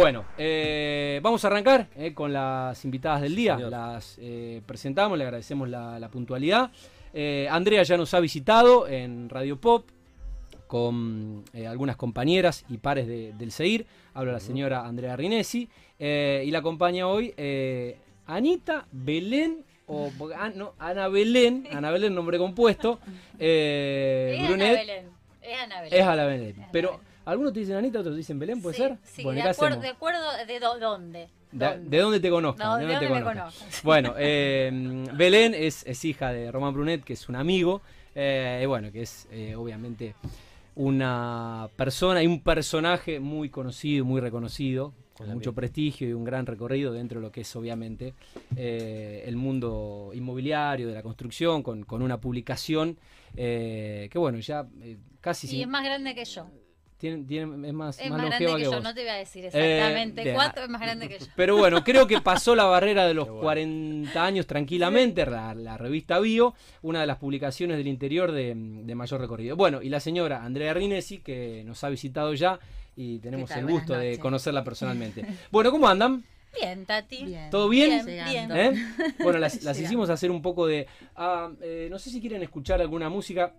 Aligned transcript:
Bueno, 0.00 0.24
eh, 0.38 1.20
vamos 1.22 1.44
a 1.44 1.48
arrancar 1.48 1.88
eh, 1.94 2.14
con 2.14 2.32
las 2.32 2.86
invitadas 2.86 3.20
del 3.20 3.36
día. 3.36 3.58
Las 3.58 4.16
eh, 4.18 4.62
presentamos, 4.64 5.18
le 5.18 5.24
agradecemos 5.24 5.68
la, 5.68 6.08
puntualidad. 6.10 6.70
Andrea 7.50 7.82
ya 7.82 7.98
nos 7.98 8.14
ha 8.14 8.20
visitado 8.20 8.88
en 8.88 9.28
Radio 9.28 9.60
Pop 9.60 9.90
con 10.66 11.44
algunas 11.68 11.96
compañeras 11.96 12.64
y 12.70 12.78
pares 12.78 13.06
del 13.06 13.52
CEIR. 13.52 13.84
Habla 14.14 14.32
la 14.32 14.40
señora 14.40 14.86
Andrea 14.86 15.16
Rinesi. 15.16 15.68
y 15.98 16.50
la 16.50 16.58
acompaña 16.60 17.06
hoy 17.06 17.34
Anita 18.26 18.86
Belén 18.92 19.66
o 19.86 20.10
ah, 20.34 20.50
Ana 20.78 21.08
Belén, 21.08 21.68
Ana 21.72 21.90
Belén, 21.90 22.14
nombre 22.14 22.38
compuesto. 22.38 23.00
es 23.38 24.40
Ana 24.48 24.56
Belén. 24.56 25.10
Es 25.42 25.58
Ana 25.60 25.80
Belén. 25.82 26.00
Es 26.00 26.06
Ana 26.06 26.24
Belén. 26.24 26.66
Pero 26.72 27.00
algunos 27.24 27.52
te 27.52 27.60
dicen 27.60 27.76
Anita, 27.76 28.00
otros 28.00 28.14
te 28.14 28.18
dicen 28.18 28.38
Belén, 28.38 28.62
¿puede 28.62 28.76
ser? 28.76 28.98
Sí, 29.04 29.22
de, 29.22 29.42
acuerdo, 29.42 29.80
de, 29.80 29.88
acuerdo, 29.88 30.26
de 30.46 30.60
dónde. 30.60 31.28
De, 31.52 31.98
dónde 31.98 32.20
te 32.20 32.30
conozco? 32.30 32.62
No, 32.62 32.76
de 32.76 32.86
dónde, 32.86 33.06
te 33.06 33.22
conozco. 33.22 33.64
Bueno, 33.82 34.14
eh, 34.16 34.70
Belén 35.14 35.54
es, 35.54 35.84
es, 35.86 36.04
hija 36.04 36.32
de 36.32 36.50
Román 36.50 36.72
Brunet, 36.72 37.02
que 37.02 37.14
es 37.14 37.28
un 37.28 37.36
amigo, 37.36 37.82
eh, 38.14 38.60
y 38.62 38.66
bueno, 38.66 38.92
que 38.92 39.02
es 39.02 39.26
eh, 39.32 39.54
obviamente 39.56 40.14
una 40.76 41.68
persona 41.76 42.22
y 42.22 42.26
un 42.26 42.40
personaje 42.40 43.18
muy 43.18 43.50
conocido, 43.50 44.04
muy 44.04 44.20
reconocido, 44.20 44.94
con 45.14 45.28
mucho 45.34 45.52
prestigio 45.52 46.08
y 46.08 46.12
un 46.14 46.24
gran 46.24 46.46
recorrido 46.46 46.92
dentro 46.92 47.20
de 47.20 47.26
lo 47.26 47.32
que 47.32 47.42
es 47.42 47.56
obviamente 47.56 48.14
el 48.56 49.36
mundo 49.36 50.12
inmobiliario, 50.14 50.88
de 50.88 50.94
la 50.94 51.02
construcción, 51.02 51.62
con, 51.62 51.82
con 51.82 52.00
una 52.00 52.18
publicación 52.18 52.96
que 53.34 54.10
bueno, 54.14 54.38
ya 54.38 54.66
casi... 55.20 55.54
Y 55.54 55.62
es 55.62 55.68
más 55.68 55.84
grande 55.84 56.14
que 56.14 56.24
yo. 56.24 56.46
Tiene, 57.00 57.24
tiene, 57.24 57.66
es 57.66 57.72
más, 57.72 57.98
es 57.98 58.10
más, 58.10 58.20
grande 58.20 58.36
que, 58.44 58.62
yo, 58.62 58.78
no 58.78 58.92
te 58.92 59.00
voy 59.00 59.08
a 59.08 59.14
decir 59.14 59.46
exactamente 59.46 60.30
eh, 60.30 60.34
cuánto, 60.34 60.60
es 60.60 60.68
más 60.68 60.82
grande 60.82 61.08
que 61.08 61.18
yo. 61.18 61.24
Pero 61.34 61.56
bueno, 61.56 61.82
creo 61.82 62.06
que 62.06 62.20
pasó 62.20 62.54
la 62.54 62.64
barrera 62.64 63.06
de 63.06 63.14
los 63.14 63.26
40 63.26 64.22
años 64.22 64.46
tranquilamente, 64.46 65.24
la, 65.24 65.78
revista 65.78 66.18
Bio, 66.18 66.54
una 66.82 67.00
de 67.00 67.06
las 67.06 67.16
publicaciones 67.16 67.78
del 67.78 67.88
interior 67.88 68.32
de, 68.32 68.54
mayor 68.54 69.18
recorrido. 69.18 69.56
Bueno, 69.56 69.80
y 69.80 69.88
la 69.88 69.98
señora 69.98 70.44
Andrea 70.44 70.74
Rinesi, 70.74 71.20
que 71.20 71.62
nos 71.64 71.82
ha 71.84 71.88
visitado 71.88 72.34
ya 72.34 72.60
y 72.94 73.18
tenemos 73.20 73.50
el 73.52 73.64
gusto 73.66 73.94
de 73.94 74.18
conocerla 74.18 74.62
personalmente. 74.62 75.24
Bueno, 75.50 75.70
¿cómo 75.70 75.88
andan? 75.88 76.22
Bien, 76.60 76.84
Tati. 76.84 77.34
¿Todo 77.50 77.70
bien? 77.70 78.04
Bien, 78.04 78.50
¿Eh? 78.52 78.72
Bueno, 79.22 79.38
las, 79.38 79.54
hicimos 79.80 80.10
hacer 80.10 80.30
un 80.30 80.42
poco 80.42 80.66
de... 80.66 80.86
Ah, 81.16 81.50
eh, 81.62 81.88
no 81.90 81.98
sé 81.98 82.10
si 82.10 82.20
quieren 82.20 82.42
escuchar 82.42 82.82
alguna 82.82 83.08
música. 83.08 83.54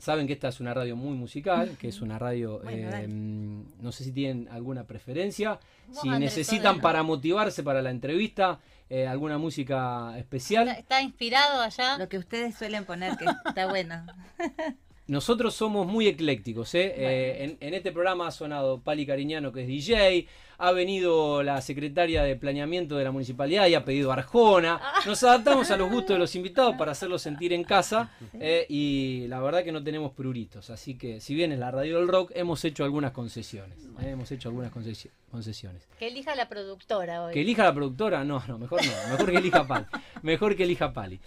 Saben 0.00 0.26
que 0.26 0.32
esta 0.32 0.48
es 0.48 0.60
una 0.60 0.72
radio 0.72 0.96
muy 0.96 1.14
musical, 1.14 1.76
que 1.78 1.88
es 1.88 2.00
una 2.00 2.18
radio, 2.18 2.62
em, 2.66 3.64
no 3.82 3.92
sé 3.92 4.02
si 4.02 4.12
tienen 4.12 4.48
alguna 4.48 4.84
preferencia, 4.84 5.60
si 5.92 6.08
necesitan 6.08 6.80
para 6.80 7.02
motivarse 7.02 7.62
para 7.62 7.82
la 7.82 7.90
entrevista 7.90 8.60
eh, 8.88 9.06
alguna 9.06 9.36
música 9.36 10.18
especial. 10.18 10.68
Está, 10.68 11.02
inspirado 11.02 11.60
allá. 11.60 11.98
Lo 11.98 12.08
que 12.08 12.16
ustedes 12.16 12.54
suelen 12.54 12.86
poner, 12.86 13.18
que 13.18 13.26
está 13.46 13.68
bueno. 13.68 14.06
Nosotros 15.06 15.54
somos 15.54 15.86
muy 15.86 16.08
eclécticos. 16.08 16.74
¿eh? 16.74 16.94
eh 16.96 17.44
en, 17.44 17.58
en, 17.60 17.74
este 17.74 17.92
programa 17.92 18.28
ha 18.28 18.30
sonado 18.30 18.80
Pali 18.80 19.04
Cariñano, 19.04 19.52
que 19.52 19.62
es 19.62 19.68
DJ, 19.68 20.26
ha 20.60 20.72
venido 20.72 21.42
la 21.42 21.60
secretaria 21.62 22.22
de 22.22 22.36
planeamiento 22.36 22.96
de 22.96 23.04
la 23.04 23.10
municipalidad 23.10 23.66
y 23.66 23.74
ha 23.74 23.82
pedido 23.82 24.12
Arjona. 24.12 24.78
Nos 25.06 25.22
adaptamos 25.22 25.70
a 25.70 25.76
los 25.78 25.90
gustos 25.90 26.16
de 26.16 26.18
los 26.18 26.34
invitados 26.36 26.76
para 26.76 26.92
hacerlos 26.92 27.22
sentir 27.22 27.54
en 27.54 27.64
casa 27.64 28.10
eh, 28.34 28.66
y 28.68 29.26
la 29.28 29.40
verdad 29.40 29.64
que 29.64 29.72
no 29.72 29.82
tenemos 29.82 30.12
pruritos. 30.12 30.68
Así 30.68 30.98
que 30.98 31.18
si 31.20 31.34
bien 31.34 31.50
es 31.52 31.58
la 31.58 31.70
radio 31.70 31.96
del 31.96 32.08
rock, 32.08 32.32
hemos 32.34 32.62
hecho 32.66 32.84
algunas 32.84 33.12
concesiones. 33.12 33.78
Eh, 34.02 34.10
hemos 34.10 34.30
hecho 34.32 34.50
algunas 34.50 34.70
concesiones. 34.70 35.88
Que 35.98 36.08
elija 36.08 36.34
la 36.34 36.46
productora 36.46 37.24
hoy. 37.24 37.32
Que 37.32 37.40
elija 37.40 37.64
la 37.64 37.74
productora, 37.74 38.22
no, 38.22 38.42
no, 38.46 38.58
mejor 38.58 38.80
no. 38.84 39.12
Mejor 39.12 39.30
que 39.30 39.38
elija 39.38 39.66
Pali. 39.66 39.86
Mejor 40.22 40.56
que 40.56 40.64
elija 40.64 40.92
Pali. 40.92 41.18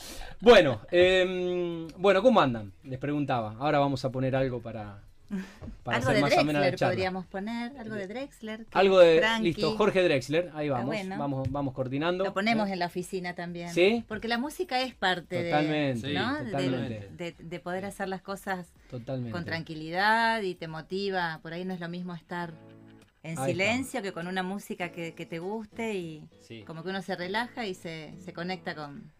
Bueno, 0.41 0.81
em, 0.91 1.87
bueno, 1.97 2.21
¿cómo 2.21 2.39
andan? 2.39 2.71
Les 2.83 2.99
preguntaba. 2.99 3.55
Ahora 3.57 3.79
vamos 3.79 4.05
a 4.05 4.11
poner 4.11 4.35
algo 4.35 4.61
para, 4.61 5.01
algo 5.85 6.11
de 6.11 6.21
Drexler 6.21 6.77
podríamos 6.77 7.25
poner, 7.25 7.77
algo 7.77 7.95
de 7.95 8.07
Drexler. 8.07 8.65
Algo 8.71 8.99
de, 8.99 9.21
listo, 9.41 9.75
Jorge 9.77 10.03
Drexler, 10.03 10.51
ahí 10.53 10.69
vamos, 10.69 10.95
vamos, 11.17 11.51
vamos 11.51 11.73
coordinando. 11.73 12.23
Lo 12.23 12.33
ponemos 12.33 12.69
en 12.69 12.79
la 12.79 12.87
oficina 12.87 13.35
también. 13.35 14.05
Porque 14.07 14.27
la 14.27 14.37
música 14.37 14.81
es 14.81 14.95
parte 14.95 15.43
de, 15.43 17.33
De, 17.39 17.59
poder 17.59 17.85
hacer 17.85 18.07
las 18.07 18.21
cosas 18.21 18.73
con 18.89 19.45
tranquilidad 19.45 20.41
y 20.41 20.55
te 20.55 20.67
motiva. 20.67 21.39
Por 21.41 21.53
ahí 21.53 21.65
no 21.65 21.73
es 21.73 21.79
lo 21.79 21.89
mismo 21.89 22.13
estar 22.13 22.53
en 23.23 23.37
silencio 23.37 24.01
que 24.01 24.11
con 24.11 24.27
una 24.27 24.43
música 24.43 24.91
que, 24.91 25.11
te 25.11 25.39
guste 25.39 25.95
y 25.95 26.29
como 26.65 26.83
que 26.83 26.89
uno 26.89 27.01
se 27.01 27.15
relaja 27.15 27.65
y 27.65 27.73
se, 27.73 28.13
se 28.23 28.33
conecta 28.33 28.75
con... 28.75 29.11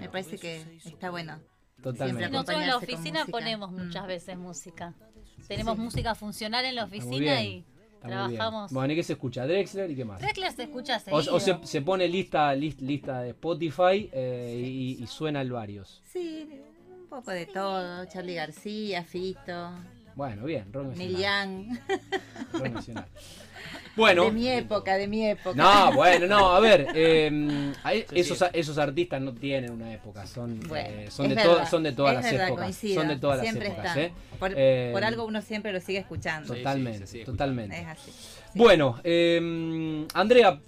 Me 0.00 0.08
parece 0.08 0.38
que 0.38 0.64
está 0.84 1.10
bueno. 1.10 1.38
Totalmente. 1.82 2.30
Nosotros 2.30 2.60
en 2.60 2.66
la 2.66 2.76
oficina 2.76 3.26
ponemos 3.26 3.70
muchas 3.70 4.04
mm. 4.04 4.08
veces 4.08 4.36
música. 4.36 4.94
Tenemos 5.46 5.78
música 5.78 6.14
funcional 6.14 6.64
en 6.64 6.74
la 6.74 6.84
oficina 6.84 7.42
y 7.42 7.64
trabajamos. 8.00 8.72
Bueno, 8.72 8.92
¿y 8.92 8.96
qué 8.96 9.02
se 9.02 9.14
escucha? 9.14 9.46
¿Drexler 9.46 9.90
y 9.90 9.96
qué 9.96 10.04
más? 10.04 10.20
Drexler 10.20 10.52
se 10.52 10.62
escucha 10.64 11.02
O, 11.10 11.18
o 11.18 11.40
se, 11.40 11.58
se, 11.62 11.82
pone 11.82 12.08
lista, 12.08 12.54
lista 12.54 13.22
de 13.22 13.30
Spotify 13.30 14.08
eh, 14.12 14.62
y, 14.64 15.02
y, 15.02 15.06
suena 15.06 15.40
el 15.40 15.52
varios. 15.52 16.02
Sí, 16.04 16.48
un 16.90 17.06
poco 17.08 17.30
de 17.30 17.46
todo. 17.46 18.04
Charlie 18.06 18.34
García, 18.34 19.04
Fito. 19.04 19.72
Bueno, 20.18 20.46
bien, 20.46 20.72
rock 20.72 20.88
nacional. 20.88 21.80
Rock 22.52 22.68
nacional. 22.70 23.06
Bueno. 23.96 24.26
De 24.26 24.30
mi 24.30 24.48
época, 24.48 24.96
de 24.96 25.08
mi 25.08 25.26
época. 25.26 25.56
No, 25.56 25.92
bueno, 25.92 26.28
no, 26.28 26.54
a 26.54 26.60
ver, 26.60 26.86
eh, 26.94 27.72
esos, 28.12 28.44
esos 28.52 28.78
artistas 28.78 29.20
no 29.20 29.34
tienen 29.34 29.72
una 29.72 29.92
época, 29.92 30.24
son, 30.24 30.60
eh, 30.72 31.08
son, 31.10 31.28
de 31.28 31.66
son 31.68 31.82
de 31.82 31.92
todas 31.92 32.14
las 32.14 32.32
épocas. 32.32 32.76
Son 32.94 33.08
de 33.08 33.16
todas 33.16 33.38
las 33.38 33.56
épocas. 33.56 33.96
¿eh? 33.96 34.12
Por, 34.38 34.52
eh, 34.56 34.90
por, 34.92 35.02
algo 35.02 35.24
uno 35.24 35.42
siempre 35.42 35.72
lo 35.72 35.80
sigue 35.80 35.98
escuchando. 35.98 36.54
Totalmente, 36.54 37.24
totalmente. 37.24 37.80
Es 37.80 37.86
así. 37.88 38.12
Bueno, 38.54 39.00
eh, 39.04 40.06
Andrea, 40.14 40.60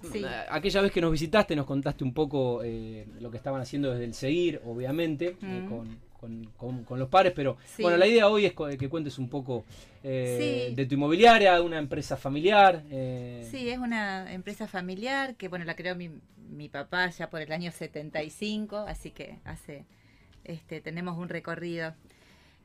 aquella 0.49 0.81
vez 0.81 0.91
que 0.91 1.01
nos 1.01 1.11
visitaste 1.11 1.55
nos 1.55 1.65
contaste 1.65 2.03
un 2.03 2.13
poco 2.13 2.61
eh, 2.63 3.07
lo 3.19 3.31
que 3.31 3.37
estaban 3.37 3.61
haciendo 3.61 3.91
desde 3.91 4.05
el 4.05 4.13
Seguir, 4.13 4.61
obviamente, 4.65 5.37
eh, 5.41 5.65
con 5.69 5.97
con, 6.21 6.83
con, 6.85 6.99
los 6.99 7.09
pares, 7.09 7.33
pero 7.35 7.57
bueno, 7.79 7.97
la 7.97 8.05
idea 8.05 8.29
hoy 8.29 8.45
es 8.45 8.53
que 8.53 8.89
cuentes 8.89 9.17
un 9.17 9.27
poco 9.27 9.65
eh, 10.03 10.71
de 10.75 10.85
tu 10.85 10.93
inmobiliaria, 10.93 11.59
una 11.61 11.79
empresa 11.79 12.15
familiar. 12.15 12.83
Eh. 12.91 13.47
Sí, 13.49 13.67
es 13.69 13.79
una 13.79 14.31
empresa 14.31 14.67
familiar 14.67 15.35
que 15.35 15.47
bueno, 15.47 15.65
la 15.65 15.75
creó 15.75 15.95
mi, 15.95 16.11
mi 16.37 16.69
papá 16.69 17.09
ya 17.09 17.31
por 17.31 17.41
el 17.41 17.51
año 17.51 17.71
75, 17.71 18.77
así 18.87 19.09
que 19.09 19.39
hace, 19.45 19.85
este, 20.43 20.79
tenemos 20.79 21.17
un 21.17 21.27
recorrido. 21.27 21.95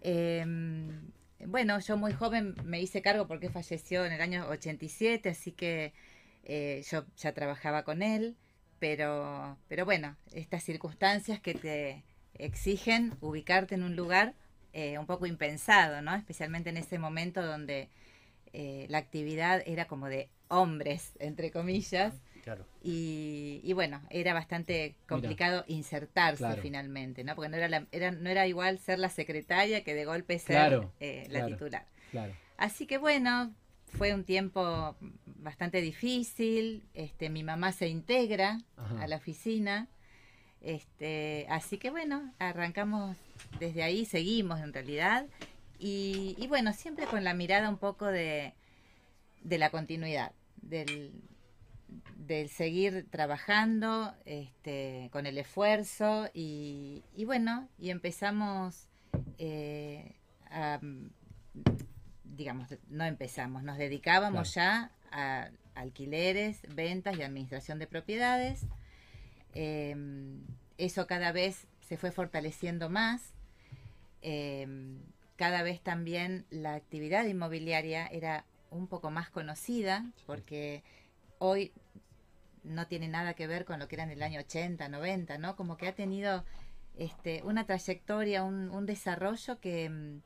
Em, 0.02 1.10
bueno, 1.46 1.80
yo 1.80 1.96
muy 1.96 2.12
joven 2.12 2.54
me 2.62 2.80
hice 2.82 3.00
cargo 3.00 3.26
porque 3.26 3.48
falleció 3.48 4.04
en 4.04 4.12
el 4.12 4.20
año 4.20 4.46
87, 4.48 5.30
así 5.30 5.52
que 5.52 5.94
eh, 6.44 6.84
yo 6.90 7.06
ya 7.16 7.32
trabajaba 7.32 7.84
con 7.84 8.02
él, 8.02 8.36
pero, 8.78 9.56
pero 9.66 9.86
bueno, 9.86 10.14
estas 10.32 10.62
circunstancias 10.62 11.40
que 11.40 11.54
te 11.54 12.04
exigen 12.38 13.14
ubicarte 13.20 13.74
en 13.74 13.82
un 13.82 13.96
lugar 13.96 14.34
eh, 14.72 14.98
un 14.98 15.06
poco 15.06 15.26
impensado, 15.26 16.02
¿no? 16.02 16.14
Especialmente 16.14 16.70
en 16.70 16.76
ese 16.76 16.98
momento 16.98 17.44
donde 17.44 17.88
eh, 18.52 18.86
la 18.90 18.98
actividad 18.98 19.62
era 19.66 19.86
como 19.86 20.06
de 20.08 20.28
hombres, 20.48 21.12
entre 21.18 21.50
comillas. 21.50 22.14
Claro. 22.44 22.64
Y, 22.82 23.72
bueno, 23.72 24.00
era 24.10 24.32
bastante 24.32 24.94
complicado 25.08 25.64
insertarse 25.66 26.56
finalmente, 26.62 27.24
¿no? 27.24 27.34
Porque 27.34 27.48
no 27.48 27.56
era, 27.56 27.86
era, 27.90 28.12
no 28.12 28.30
era 28.30 28.46
igual 28.46 28.78
ser 28.78 28.98
la 29.00 29.08
secretaria 29.08 29.82
que 29.82 29.94
de 29.94 30.04
golpe 30.04 30.38
ser 30.38 30.86
eh, 31.00 31.26
la 31.30 31.46
titular. 31.46 31.86
Así 32.56 32.86
que 32.86 32.98
bueno, 32.98 33.52
fue 33.88 34.14
un 34.14 34.24
tiempo 34.24 34.96
bastante 35.24 35.80
difícil. 35.80 36.84
Este, 36.94 37.30
mi 37.30 37.42
mamá 37.42 37.72
se 37.72 37.88
integra 37.88 38.60
a 38.76 39.06
la 39.06 39.16
oficina 39.16 39.88
este, 40.66 41.46
así 41.48 41.78
que 41.78 41.90
bueno, 41.90 42.34
arrancamos 42.40 43.16
desde 43.60 43.84
ahí, 43.84 44.04
seguimos 44.04 44.60
en 44.60 44.72
realidad. 44.72 45.26
Y, 45.78 46.44
bueno, 46.48 46.72
siempre 46.72 47.06
con 47.06 47.22
la 47.22 47.34
mirada 47.34 47.68
un 47.68 47.78
poco 47.78 48.06
de, 48.06 48.54
de 49.42 49.58
la 49.58 49.70
continuidad, 49.70 50.32
del, 50.56 51.12
del 52.16 52.48
seguir 52.48 53.06
trabajando 53.10 54.14
este, 54.24 55.08
con 55.12 55.26
el 55.26 55.38
esfuerzo 55.38 56.28
y, 56.34 57.04
bueno, 57.26 57.68
y 57.78 57.90
empezamos 57.90 58.88
eh, 59.38 60.16
a, 60.50 60.80
digamos, 62.24 62.68
no 62.88 63.04
empezamos, 63.04 63.62
nos 63.62 63.78
dedicábamos 63.78 64.54
ya 64.54 64.90
a 65.12 65.50
alquileres, 65.76 66.62
ventas 66.74 67.16
y 67.16 67.22
administración 67.22 67.78
de 67.78 67.86
propiedades. 67.86 68.66
Em, 69.58 70.42
eso 70.76 71.06
cada 71.06 71.32
vez 71.32 71.66
se 71.80 71.96
fue 71.96 72.12
fortaleciendo 72.12 72.90
más. 72.90 73.32
Em, 74.20 74.98
cada 75.36 75.62
vez 75.62 75.80
también 75.80 76.44
la 76.50 76.74
actividad 76.74 77.24
inmobiliaria 77.24 78.06
era 78.06 78.44
un 78.70 78.86
poco 78.86 79.10
más 79.10 79.30
conocida 79.30 80.04
porque 80.26 80.82
hoy 81.38 81.72
no 82.64 82.86
tiene 82.86 83.08
nada 83.08 83.32
que 83.32 83.46
ver 83.46 83.64
con 83.64 83.78
lo 83.78 83.88
que 83.88 83.96
era 83.96 84.04
en 84.04 84.10
el 84.10 84.22
año 84.22 84.40
80, 84.40 84.90
90, 84.90 85.38
¿no? 85.38 85.56
Como 85.56 85.78
que 85.78 85.88
ha 85.88 85.94
tenido 85.94 86.44
este, 86.98 87.42
una 87.42 87.64
trayectoria, 87.64 88.44
un, 88.44 88.84
desarrollo 88.84 89.58
que, 89.58 90.20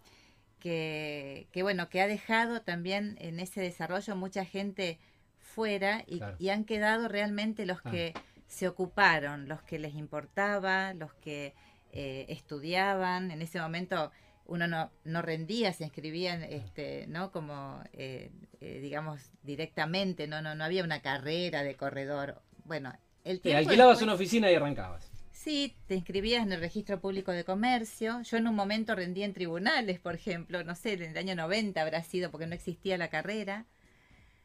que, 0.59 1.63
bueno, 1.63 1.89
que 1.89 2.01
ha 2.01 2.09
dejado 2.09 2.63
también 2.63 3.17
en 3.21 3.39
ese 3.39 3.61
desarrollo 3.61 4.17
mucha 4.17 4.45
gente 4.45 4.99
fuera 5.39 6.05
y, 6.07 6.49
han 6.49 6.65
quedado 6.65 7.07
realmente 7.07 7.67
los 7.67 7.81
que 7.83 8.15
se 8.51 8.67
ocuparon, 8.67 9.49
los 9.49 9.63
que 9.63 9.79
les 9.79 9.95
importaba, 9.95 10.93
los 10.95 11.15
que 11.15 11.55
eh, 11.93 12.27
estudiaban. 12.29 13.31
En 13.31 13.43
ese 13.43 13.61
momento 13.61 14.11
uno 14.47 14.67
no, 14.67 14.91
no 15.05 15.23
rendía, 15.23 15.73
se 15.73 15.85
inscribían, 15.85 16.43
este, 16.43 17.07
¿no? 17.07 17.31
Como, 17.31 17.81
eh, 17.93 18.33
eh, 18.61 18.81
digamos, 18.81 19.31
directamente, 19.45 20.27
no, 20.27 20.43
no, 20.43 20.57
no 20.57 20.65
había 20.65 20.83
una 20.83 21.01
carrera 21.01 21.63
de 21.63 21.77
corredor. 21.77 22.43
Bueno, 22.65 22.93
el 23.23 23.41
tiempo... 23.41 23.59
alquilabas 23.59 24.03
una 24.03 24.15
oficina 24.15 24.51
y 24.51 24.57
arrancabas. 24.57 25.09
Sí, 25.31 25.77
te 25.87 25.95
inscribías 25.95 26.43
en 26.43 26.53
el 26.53 26.61
registro 26.61 27.01
público 27.01 27.31
de 27.31 27.45
comercio. 27.45 28.21
Yo 28.23 28.37
en 28.37 28.49
un 28.49 28.57
momento 28.57 28.97
rendí 28.97 29.23
en 29.23 29.33
tribunales, 29.33 30.01
por 30.01 30.17
ejemplo, 30.17 30.65
no 30.65 30.75
sé, 30.75 30.95
en 30.95 31.03
el 31.03 31.17
año 31.17 31.37
90 31.37 31.81
habrá 31.81 32.03
sido 32.03 32.33
porque 32.33 32.49
no 32.49 32.57
existía 32.57 32.99
la 32.99 33.09
carrera. 33.09 33.67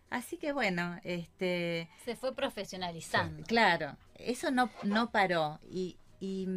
Así 0.10 0.38
que 0.38 0.54
bueno, 0.54 1.00
este... 1.04 1.90
Se 2.04 2.16
fue 2.16 2.36
profesionalizando. 2.36 3.44
Claro, 3.44 3.98
eso 4.16 4.52
no, 4.52 4.70
no 4.84 5.12
paró. 5.12 5.60
Y, 5.70 5.98
y 6.20 6.48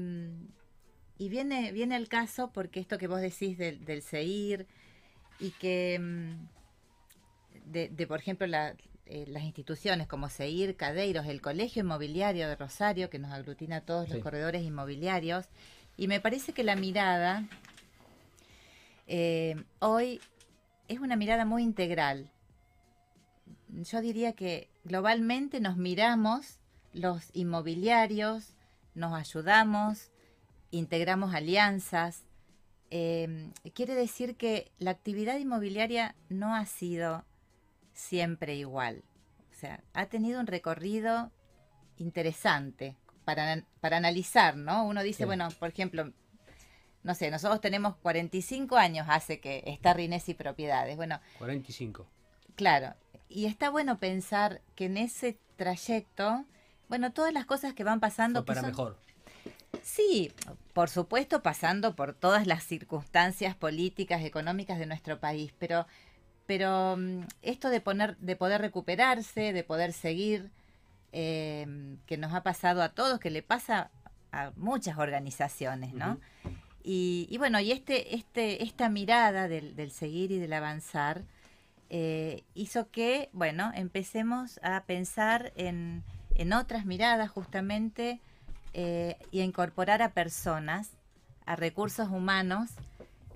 y 1.19 1.29
viene, 1.29 1.73
viene 1.73 1.97
el 1.97 2.09
caso 2.09 2.53
porque 2.53 2.79
esto 2.79 2.97
que 2.97 3.09
vos 3.09 3.21
decís 3.21 3.59
del, 3.59 3.85
del 3.85 4.03
CEIR 4.03 4.67
y 5.41 5.50
que, 5.50 5.99
mm, 6.00 6.49
de, 7.67 8.06
por 8.06 8.21
ejemplo, 8.21 8.47
eh, 8.47 9.25
las 9.27 9.43
instituciones 9.43 10.06
como 10.06 10.29
CEIR, 10.29 10.77
Cadeiros, 10.77 11.27
el 11.27 11.41
Colegio 11.41 11.83
Inmobiliario 11.83 12.49
de 12.49 12.55
Rosario, 12.55 13.11
que 13.11 13.19
nos 13.19 13.33
aglutina 13.33 13.77
a 13.77 13.81
todos 13.81 14.09
los 14.09 14.23
corredores 14.23 14.62
inmobiliarios, 14.62 15.47
y 15.97 16.06
me 16.06 16.21
parece 16.21 16.53
que 16.53 16.62
la 16.62 16.77
mirada 16.77 17.45
eh, 19.09 19.56
hoy 19.81 20.21
es 20.87 21.00
una 21.00 21.17
mirada 21.17 21.45
muy 21.45 21.65
integral. 21.65 22.31
Yo 23.69 24.00
diría 24.00 24.32
que 24.32 24.69
globalmente 24.85 25.61
nos 25.61 25.76
miramos 25.76 26.59
los 26.93 27.31
inmobiliarios, 27.35 28.55
nos 28.94 29.15
ayudamos, 29.15 30.11
integramos 30.70 31.35
alianzas. 31.35 32.25
Em, 32.91 33.53
quiere 33.75 33.94
decir 33.94 34.37
que 34.37 34.73
la 34.79 34.91
actividad 34.91 35.38
inmobiliaria 35.38 36.15
no 36.29 36.55
ha 36.55 36.65
sido 36.67 37.25
siempre 37.93 38.56
igual. 38.56 39.03
O 39.53 39.55
sea, 39.55 39.82
ha 39.93 40.06
tenido 40.06 40.41
un 40.41 40.47
recorrido 40.47 41.31
interesante 41.97 42.97
para, 43.25 43.64
para 43.81 43.97
analizar, 43.97 44.56
¿no? 44.56 44.87
Uno 44.87 45.03
dice, 45.03 45.26
bueno, 45.26 45.49
por 45.59 45.69
ejemplo, 45.69 46.12
no 47.03 47.14
sé, 47.14 47.31
nosotros 47.31 47.61
tenemos 47.61 47.97
45 47.97 48.76
años 48.76 49.06
hace 49.09 49.41
que 49.41 49.62
está 49.67 49.94
Rinesi 49.94 50.35
Propiedades. 50.35 50.97
Bueno, 50.97 51.21
45. 51.38 52.06
Claro, 52.55 52.94
y 53.28 53.46
está 53.46 53.70
bueno 53.70 53.98
pensar 53.98 54.60
que 54.75 54.86
en 54.86 54.96
ese 54.96 55.38
trayecto, 55.56 56.44
bueno, 56.88 57.12
todas 57.12 57.32
las 57.32 57.46
cosas 57.46 57.75
que 57.75 57.84
van 57.84 58.00
pasando... 58.00 58.44
para 58.44 58.62
mejor. 58.62 58.96
Sí, 59.82 60.32
por 60.72 60.88
supuesto, 60.88 61.42
pasando 61.42 61.94
por 61.94 62.14
todas 62.14 62.46
las 62.46 62.64
circunstancias 62.64 63.54
políticas, 63.54 64.22
económicas 64.22 64.78
de 64.78 64.86
nuestro 64.86 65.20
país, 65.20 65.52
pero, 65.58 65.86
pero 66.46 66.96
mm, 66.96 67.25
esto 67.42 67.69
de, 67.69 67.80
poner, 67.80 68.16
de 68.19 68.36
poder 68.36 68.60
recuperarse, 68.60 69.52
de 69.52 69.64
poder 69.64 69.92
seguir, 69.92 70.50
em, 71.12 71.98
que 72.06 72.16
nos 72.16 72.32
ha 72.32 72.42
pasado 72.42 72.82
a 72.82 72.90
todos, 72.90 73.19
que 73.19 73.30
le 73.30 73.42
pasa 73.42 73.90
a 74.32 74.52
muchas 74.56 74.98
organizaciones, 74.98 75.94
¿no? 75.94 76.19
y, 76.82 77.36
bueno, 77.38 77.60
y 77.60 77.70
este, 77.70 78.14
este, 78.14 78.62
esta 78.62 78.88
mirada 78.88 79.46
del, 79.46 79.90
seguir 79.90 80.32
y 80.32 80.38
del 80.38 80.54
avanzar 80.54 81.25
eh, 81.90 82.44
hizo 82.55 82.90
que, 82.90 83.31
bueno, 83.32 83.73
empecemos 83.75 84.61
a 84.62 84.85
pensar 84.85 85.52
en, 85.56 86.05
en 86.35 86.52
otras 86.52 86.85
miradas 86.85 87.31
justamente 87.31 88.20
eh, 88.75 89.17
y 89.31 89.40
a 89.40 89.44
incorporar 89.44 90.02
a 90.02 90.12
personas, 90.12 90.90
a 91.46 91.56
recursos 91.56 92.08
humanos, 92.08 92.70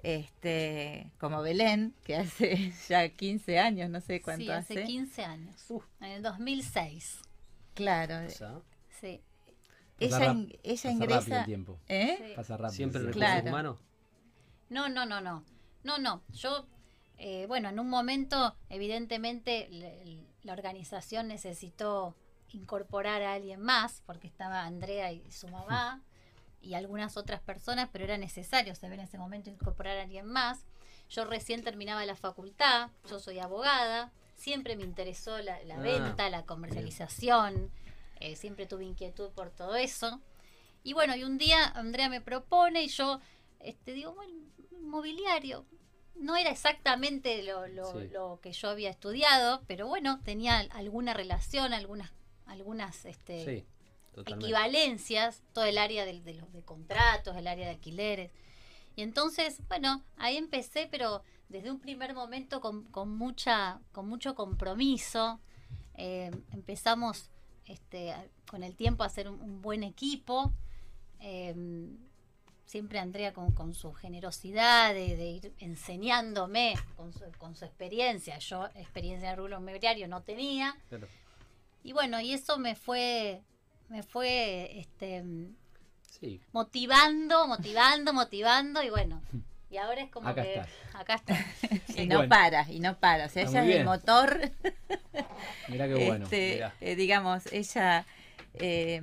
este, 0.02 1.10
como 1.18 1.42
Belén, 1.42 1.94
que 2.04 2.16
hace 2.16 2.72
ya 2.88 3.08
15 3.08 3.58
años, 3.58 3.90
no 3.90 4.00
sé 4.00 4.20
cuánto 4.20 4.44
sí, 4.44 4.50
hace. 4.50 4.84
15 4.84 5.24
años, 5.24 5.66
en 6.00 6.10
el 6.10 6.22
2006. 6.22 7.20
Claro. 7.74 8.28
Sí. 9.00 9.20
Ella, 9.98 10.36
ella 10.62 10.90
ingresa. 10.90 11.44
tiempo. 11.44 11.78
¿Eh? 11.88 12.32
Pasa 12.36 12.56
rápido. 12.56 12.76
Siempre 12.76 13.00
recursos 13.00 13.20
claro. 13.22 13.48
humanos. 13.48 13.78
No, 14.68 14.88
no, 14.88 15.06
no, 15.06 15.20
no. 15.20 15.44
No, 15.84 15.98
no. 15.98 16.22
Yo, 16.32 16.66
eh, 17.24 17.46
bueno, 17.46 17.68
en 17.68 17.78
un 17.78 17.88
momento, 17.88 18.56
evidentemente, 18.68 19.68
la 20.42 20.52
organización 20.52 21.28
necesitó 21.28 22.16
incorporar 22.48 23.22
a 23.22 23.34
alguien 23.34 23.60
más, 23.60 24.02
porque 24.06 24.26
estaba 24.26 24.64
Andrea 24.64 25.12
y 25.12 25.30
su 25.30 25.46
mamá 25.46 26.02
y 26.60 26.74
algunas 26.74 27.16
otras 27.16 27.40
personas, 27.40 27.88
pero 27.92 28.02
era 28.02 28.18
necesario 28.18 28.74
saber 28.74 28.98
en 28.98 29.04
ese 29.04 29.18
momento 29.18 29.50
incorporar 29.50 29.98
a 29.98 30.02
alguien 30.02 30.26
más. 30.26 30.64
Yo 31.10 31.24
recién 31.24 31.62
terminaba 31.62 32.04
la 32.06 32.16
facultad, 32.16 32.90
yo 33.08 33.20
soy 33.20 33.38
abogada, 33.38 34.10
siempre 34.34 34.74
me 34.74 34.82
interesó 34.82 35.38
la, 35.38 35.54
ah, 35.54 35.78
venta, 35.78 36.28
la 36.28 36.44
comercialización, 36.44 37.70
eh, 38.18 38.34
siempre 38.34 38.66
tuve 38.66 38.84
inquietud 38.84 39.30
por 39.30 39.50
todo 39.50 39.76
eso. 39.76 40.20
Y 40.82 40.92
bueno, 40.92 41.14
y 41.14 41.22
un 41.22 41.38
día 41.38 41.66
Andrea 41.66 42.08
me 42.08 42.20
propone 42.20 42.82
y 42.82 42.88
yo 42.88 43.20
este, 43.60 43.92
digo, 43.92 44.12
bueno, 44.12 44.34
inmobiliario. 44.72 45.64
No 46.14 46.36
era 46.36 46.50
exactamente 46.50 47.42
lo, 47.42 47.66
lo, 47.66 48.00
lo 48.04 48.40
que 48.40 48.52
yo 48.52 48.68
había 48.68 48.90
estudiado, 48.90 49.62
pero 49.66 49.86
bueno, 49.88 50.20
tenía 50.24 50.58
alguna 50.58 51.14
relación, 51.14 51.72
algunas 51.72 52.12
algunas 52.52 53.04
este, 53.04 53.66
equivalencias, 54.26 55.42
todo 55.52 55.64
el 55.64 55.78
área 55.78 56.04
de, 56.04 56.12
los 56.34 56.52
de 56.52 56.62
contratos, 56.62 57.36
el 57.36 57.46
área 57.46 57.66
de 57.66 57.72
alquileres. 57.72 58.30
Y 58.94 59.02
entonces, 59.02 59.60
bueno, 59.68 60.02
ahí 60.16 60.36
empecé, 60.36 60.86
pero 60.90 61.22
desde 61.48 61.70
un 61.70 61.80
primer 61.80 62.14
momento 62.14 62.60
con, 62.60 62.86
mucha, 63.16 63.80
con 63.92 64.08
mucho 64.08 64.34
compromiso. 64.34 65.40
Eh, 65.94 66.30
empezamos 66.52 67.30
este, 67.66 68.14
con 68.50 68.62
el 68.62 68.76
tiempo 68.76 69.02
a 69.02 69.06
hacer 69.06 69.28
un, 69.28 69.62
buen 69.62 69.82
equipo. 69.82 70.52
Eh, 71.20 71.54
siempre 72.72 72.98
Andrea 72.98 73.34
con, 73.34 73.74
su 73.74 73.92
generosidad 73.92 74.94
de, 74.94 75.04
ir 75.04 75.52
enseñándome 75.58 76.74
con 76.96 77.12
su, 77.12 77.20
con 77.36 77.54
su 77.54 77.66
experiencia. 77.66 78.38
Yo 78.38 78.64
experiencia 78.76 79.28
en 79.28 79.32
el 79.32 79.38
rubro 79.38 79.58
inmobiliario 79.58 80.08
no 80.08 80.22
tenía. 80.22 80.74
Y 81.84 81.92
bueno, 81.92 82.18
y 82.18 82.32
eso 82.32 82.58
me 82.58 82.74
fue, 82.74 83.42
me 83.90 84.02
fue 84.02 84.78
este 84.78 85.22
motivando, 86.52 87.46
motivando, 87.46 88.14
motivando, 88.14 88.82
y 88.82 88.88
bueno. 88.88 89.20
Y 89.70 89.76
ahora 89.76 90.00
es 90.00 90.10
como 90.10 90.34
que 90.34 90.62
acá 90.94 91.14
está. 91.16 91.36
y 92.02 92.06
no 92.06 92.26
para, 92.26 92.70
y 92.70 92.80
no 92.80 92.96
para. 92.98 93.26
O 93.26 93.28
sea, 93.28 93.42
ella 93.42 93.64
es 93.66 93.76
el 93.76 93.84
motor. 93.84 94.50
Mira 95.68 95.88
qué 95.88 96.06
bueno. 96.06 96.24
Este, 96.24 96.64
eh, 96.80 96.96
digamos, 96.96 97.52
ella 97.52 98.06
eh, 98.54 99.02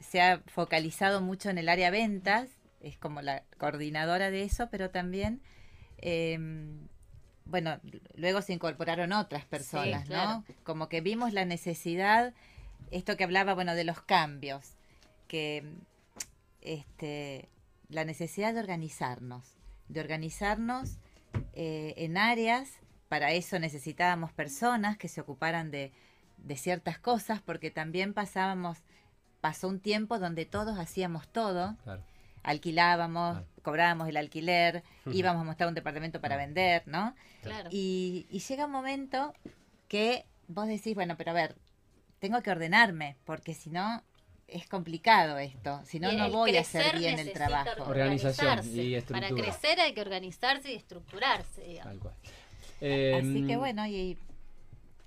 se 0.00 0.20
ha 0.20 0.40
focalizado 0.46 1.20
mucho 1.20 1.48
en 1.50 1.58
el 1.58 1.68
área 1.68 1.90
ventas, 1.90 2.48
es 2.84 2.98
como 2.98 3.22
la 3.22 3.42
coordinadora 3.58 4.30
de 4.30 4.44
eso, 4.44 4.68
pero 4.70 4.90
también 4.90 5.40
eh, 5.98 6.38
bueno, 7.46 7.78
luego 8.14 8.42
se 8.42 8.52
incorporaron 8.52 9.12
otras 9.12 9.44
personas, 9.44 10.08
¿no? 10.08 10.44
Como 10.64 10.88
que 10.88 11.00
vimos 11.00 11.32
la 11.32 11.44
necesidad, 11.44 12.32
esto 12.90 13.16
que 13.16 13.24
hablaba, 13.24 13.54
bueno, 13.54 13.74
de 13.74 13.84
los 13.84 14.00
cambios, 14.00 14.72
que 15.28 15.64
este, 16.62 17.48
la 17.88 18.04
necesidad 18.04 18.54
de 18.54 18.60
organizarnos, 18.60 19.44
de 19.88 20.00
organizarnos 20.00 20.96
eh, 21.52 21.94
en 21.98 22.16
áreas, 22.16 22.70
para 23.08 23.32
eso 23.32 23.58
necesitábamos 23.58 24.32
personas 24.32 24.96
que 24.96 25.08
se 25.08 25.20
ocuparan 25.20 25.70
de, 25.70 25.92
de 26.38 26.56
ciertas 26.56 26.98
cosas, 26.98 27.42
porque 27.42 27.70
también 27.70 28.14
pasábamos, 28.14 28.78
pasó 29.42 29.68
un 29.68 29.80
tiempo 29.80 30.18
donde 30.18 30.46
todos 30.46 30.78
hacíamos 30.78 31.28
todo. 31.28 31.76
Claro 31.84 32.02
alquilábamos, 32.44 33.42
cobrábamos 33.62 34.08
el 34.08 34.16
alquiler, 34.16 34.84
íbamos 35.06 35.42
a 35.42 35.44
mostrar 35.44 35.68
un 35.68 35.74
departamento 35.74 36.20
para 36.20 36.36
vender, 36.36 36.82
¿no? 36.86 37.14
Claro. 37.42 37.68
Y, 37.72 38.26
llega 38.48 38.66
un 38.66 38.72
momento 38.72 39.34
que 39.88 40.26
vos 40.46 40.68
decís, 40.68 40.94
bueno, 40.94 41.16
pero 41.16 41.32
a 41.32 41.34
ver, 41.34 41.56
tengo 42.20 42.40
que 42.42 42.50
ordenarme, 42.50 43.16
porque 43.24 43.54
si 43.54 43.70
no 43.70 44.02
es 44.46 44.68
complicado 44.68 45.38
esto, 45.38 45.80
si 45.84 45.98
no, 45.98 46.12
no 46.12 46.30
voy 46.30 46.56
a 46.56 46.60
hacer 46.60 46.98
bien 46.98 47.18
el 47.18 47.32
trabajo. 47.32 47.82
Organización 47.84 48.60
y 48.72 48.94
estructura. 48.94 49.28
Para 49.28 49.42
crecer 49.42 49.80
hay 49.80 49.94
que 49.94 50.00
organizarse 50.02 50.72
y 50.72 50.76
estructurarse. 50.76 51.80
Así 51.80 51.98
que 52.78 53.52
em, 53.52 53.58
bueno, 53.58 53.86
y, 53.86 54.18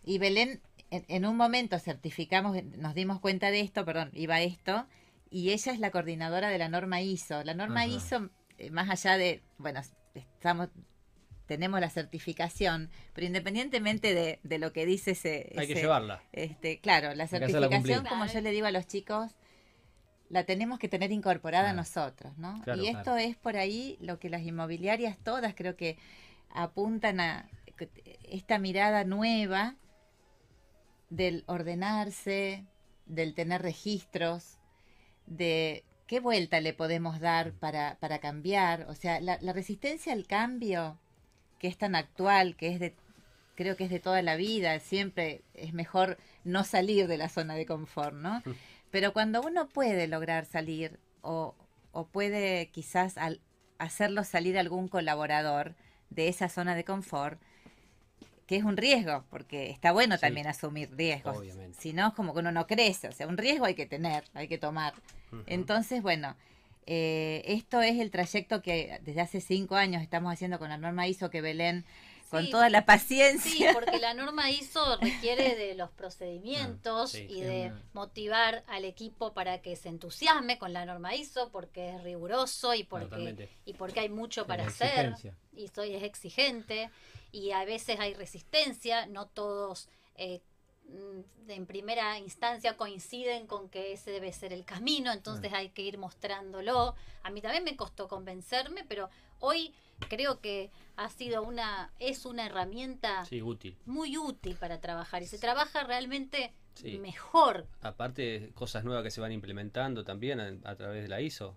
y 0.03 0.17
Belén 0.17 0.62
en, 0.89 1.25
un 1.25 1.36
momento 1.36 1.77
certificamos, 1.79 2.58
nos 2.77 2.94
dimos 2.96 3.20
cuenta 3.20 3.51
de 3.51 3.62
esto, 3.62 3.86
perdón, 3.86 4.10
iba 4.13 4.41
esto, 4.41 4.86
y 5.29 5.51
ella 5.51 5.72
es 5.72 5.79
la 5.79 5.91
coordinadora 5.91 6.50
de 6.50 6.57
la 6.57 6.69
norma 6.69 7.01
ISO. 7.01 7.43
La 7.43 7.53
norma 7.53 7.86
ISO, 7.86 8.29
eh, 8.57 8.72
más 8.72 8.89
allá 8.89 9.17
de, 9.17 9.43
bueno, 9.57 9.81
estamos 10.13 10.69
tenemos 11.48 11.79
la 11.79 11.89
certificación, 11.89 12.89
pero 13.13 13.25
independientemente 13.25 14.13
de, 14.13 14.39
de 14.43 14.60
lo 14.60 14.74
que 14.74 14.86
dice 14.86 15.12
ese... 15.12 15.53
Hay 15.57 15.65
que 15.65 15.75
llevarla. 15.75 16.22
Este, 16.34 16.79
claro, 16.79 17.15
la 17.15 17.25
certificación, 17.27 18.05
como 18.05 18.25
yo 18.25 18.41
le 18.41 18.51
digo 18.51 18.67
a 18.67 18.72
los 18.72 18.86
chicos, 18.86 19.31
la 20.29 20.43
tenemos 20.43 20.77
que 20.77 20.89
tener 20.89 21.12
incorporada 21.12 21.69
a 21.69 21.74
nosotros, 21.74 22.38
¿no? 22.38 22.62
y 22.75 22.88
esto 22.88 23.15
es 23.15 23.38
por 23.38 23.55
ahí 23.55 23.98
lo 24.01 24.19
que 24.19 24.29
las 24.29 24.41
inmobiliarias 24.41 25.17
todas 25.17 25.55
creo 25.55 25.77
que 25.77 25.98
apuntan 26.50 27.22
a 27.22 27.50
esta 28.24 28.60
mirada 28.60 29.05
nueva 29.05 29.75
del 31.10 31.46
ordenarse, 31.48 32.65
del 33.05 33.34
tener 33.34 33.62
registros, 33.62 34.57
de 35.27 35.84
qué 36.07 36.19
vuelta 36.19 36.60
le 36.62 36.74
podemos 36.74 37.19
dar 37.19 37.53
para, 37.53 37.98
para 38.00 38.19
cambiar. 38.19 38.88
O 38.89 38.96
sea, 38.96 39.19
la, 39.19 39.38
la, 39.41 39.53
resistencia 39.53 40.13
al 40.13 40.25
cambio, 40.25 40.98
que 41.60 41.67
es 41.67 41.77
tan 41.77 41.96
actual, 41.96 42.55
que 42.55 42.69
es 42.69 42.79
de, 42.79 42.96
creo 43.55 43.75
que 43.75 43.84
es 43.84 43.89
de 43.89 44.00
toda 44.00 44.22
la 44.22 44.36
vida, 44.36 44.79
siempre 44.79 45.43
es 45.53 45.74
mejor 45.74 46.17
no 46.43 46.63
salir 46.63 47.07
de 47.07 47.17
la 47.17 47.29
zona 47.29 47.55
de 47.55 47.65
confort, 47.65 48.15
¿no? 48.15 48.41
Pero 48.91 49.13
cuando 49.13 49.41
uno 49.41 49.67
puede 49.67 50.07
lograr 50.07 50.46
salir 50.46 51.00
o, 51.22 51.55
o 51.91 52.07
puede 52.07 52.69
quizás 52.69 53.17
al, 53.17 53.41
hacerlo 53.77 54.24
salir 54.24 54.57
algún 54.57 54.88
colaborador 54.88 55.75
de 56.10 56.29
esa 56.29 56.50
zona 56.50 56.75
de 56.75 56.86
confort, 56.86 57.39
que 58.48 58.56
es 58.56 58.63
un 58.63 58.77
riesgo, 58.77 59.25
porque 59.30 59.70
está 59.70 59.92
bueno 59.92 60.18
también 60.18 60.48
asumir 60.48 60.89
riesgos. 60.96 61.38
Si 61.77 61.92
no, 61.92 62.08
es 62.08 62.13
como 62.13 62.34
que 62.34 62.39
uno 62.39 62.51
no 62.51 62.66
crece. 62.66 63.10
O 63.10 63.12
sea, 63.12 63.27
un 63.27 63.38
riesgo 63.38 63.66
hay 63.66 63.75
que 63.75 63.86
tener, 63.86 64.24
hay 64.34 64.48
que 64.48 64.58
tomar. 64.58 64.94
Entonces, 65.46 66.01
bueno, 66.01 66.36
eh, 66.86 67.44
esto 67.46 67.82
es 67.82 68.00
el 68.00 68.10
trayecto 68.10 68.62
que 68.62 69.00
desde 69.04 69.20
hace 69.20 69.42
cinco 69.42 69.75
años 69.75 70.01
estamos 70.01 70.32
haciendo 70.32 70.58
con 70.58 70.70
la 70.70 70.77
norma 70.77 71.08
ISO 71.08 71.30
que 71.30 71.42
Belén 71.42 71.84
con 72.29 72.50
toda 72.50 72.69
la 72.69 72.86
paciencia. 72.86 73.69
Sí, 73.69 73.74
porque 73.74 73.98
la 74.00 74.13
norma 74.13 74.50
ISO 74.50 74.98
requiere 74.98 75.55
de 75.55 75.75
los 75.75 75.89
procedimientos 75.91 77.15
ah, 77.15 77.19
y 77.19 77.41
de 77.41 77.72
motivar 77.93 78.63
al 78.67 78.86
equipo 78.86 79.34
para 79.34 79.62
que 79.62 79.75
se 79.75 79.89
entusiasme 79.89 80.57
con 80.57 80.74
la 80.74 80.86
norma 80.86 81.15
ISO, 81.15 81.50
porque 81.50 81.96
es 81.96 82.03
riguroso 82.03 82.74
y 82.74 82.84
porque, 82.84 83.50
y 83.65 83.74
porque 83.74 84.01
hay 84.01 84.10
mucho 84.10 84.46
para 84.46 84.67
hacer. 84.67 85.13
Y 85.55 85.69
soy, 85.69 85.96
es 85.96 86.03
exigente 86.03 86.89
y 87.31 87.51
a 87.51 87.65
veces 87.65 88.00
hay 88.00 88.13
resistencia, 88.13 89.05
no 89.07 89.27
todos 89.27 89.89
eh, 90.15 90.41
mm, 90.88 91.50
en 91.50 91.65
primera 91.65 92.17
instancia 92.19 92.75
coinciden 92.77 93.48
con 93.48 93.69
que 93.69 93.93
ese 93.93 94.12
debe 94.12 94.31
ser 94.34 94.53
el 94.53 94.65
camino, 94.65 95.12
entonces 95.12 95.53
hay 95.53 95.69
que 95.69 95.81
ir 95.81 95.98
mostrándolo. 95.98 96.96
A 97.24 97.29
mí 97.29 97.41
también 97.41 97.63
me 97.63 97.75
costó 97.75 98.07
convencerme, 98.07 98.86
pero 98.88 99.10
hoy 99.39 99.74
creo 100.10 100.39
que 100.39 100.72
ha 100.96 101.10
sido 101.10 101.44
una, 101.44 101.92
es 102.00 102.25
una 102.25 102.46
herramienta 102.46 103.24
útil. 103.44 103.77
muy 103.86 104.18
útil 104.18 104.56
para 104.56 104.80
trabajar 104.80 105.22
y 105.22 105.27
se 105.27 105.38
trabaja 105.38 105.84
realmente 105.84 106.54
mejor. 107.00 107.68
Aparte, 107.82 108.51
cosas 108.54 108.84
nuevas 108.84 109.04
que 109.04 109.12
se 109.12 109.22
van 109.22 109.32
implementando 109.32 110.04
también 110.04 110.39
a 110.39 110.75
través 110.75 111.04
de 111.04 111.10
la 111.10 111.22
ISO. 111.22 111.56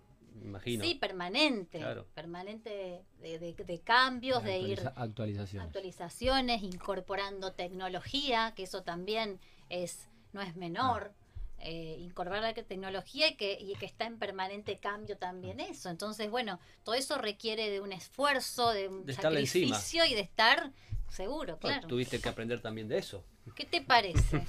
Sí, 0.65 0.95
permanente. 0.95 1.85
Permanente 2.15 3.03
de, 3.21 3.81
cambios, 3.85 4.43
de 4.43 4.59
ir. 4.59 4.81
Actualizaciones. 4.95 5.67
Actualizaciones, 5.67 6.63
incorporando 6.63 7.53
tecnología, 7.53 8.53
que 8.57 8.63
eso 8.63 8.83
también 8.83 9.39
es 9.69 10.09
no 10.33 10.41
es 10.41 10.57
menor. 10.57 11.13
Eh, 11.63 11.97
incorporar 11.99 12.43
la 12.43 12.55
tecnología 12.55 13.29
y 13.29 13.35
que, 13.35 13.59
y 13.61 13.75
que 13.75 13.85
está 13.85 14.07
en 14.07 14.19
permanente 14.19 14.79
cambio 14.79 15.19
también 15.19 15.61
eso. 15.61 15.91
Entonces, 15.91 16.31
bueno, 16.31 16.59
todo 16.85 16.95
eso 16.95 17.19
requiere 17.19 17.69
de 17.69 17.83
un 17.83 17.93
esfuerzo, 17.93 18.71
de 18.71 18.89
un 18.89 19.13
sacrificio 19.13 20.07
y 20.07 20.15
de 20.15 20.23
estar 20.23 20.73
seguro, 21.11 21.59
claro. 21.59 21.87
tuviste 21.87 22.19
que 22.19 22.31
aprender 22.31 22.63
también 22.63 22.89
de 22.89 22.97
eso. 22.97 23.25
¿Qué 23.55 23.65
te 23.67 23.83
parece? 23.83 24.43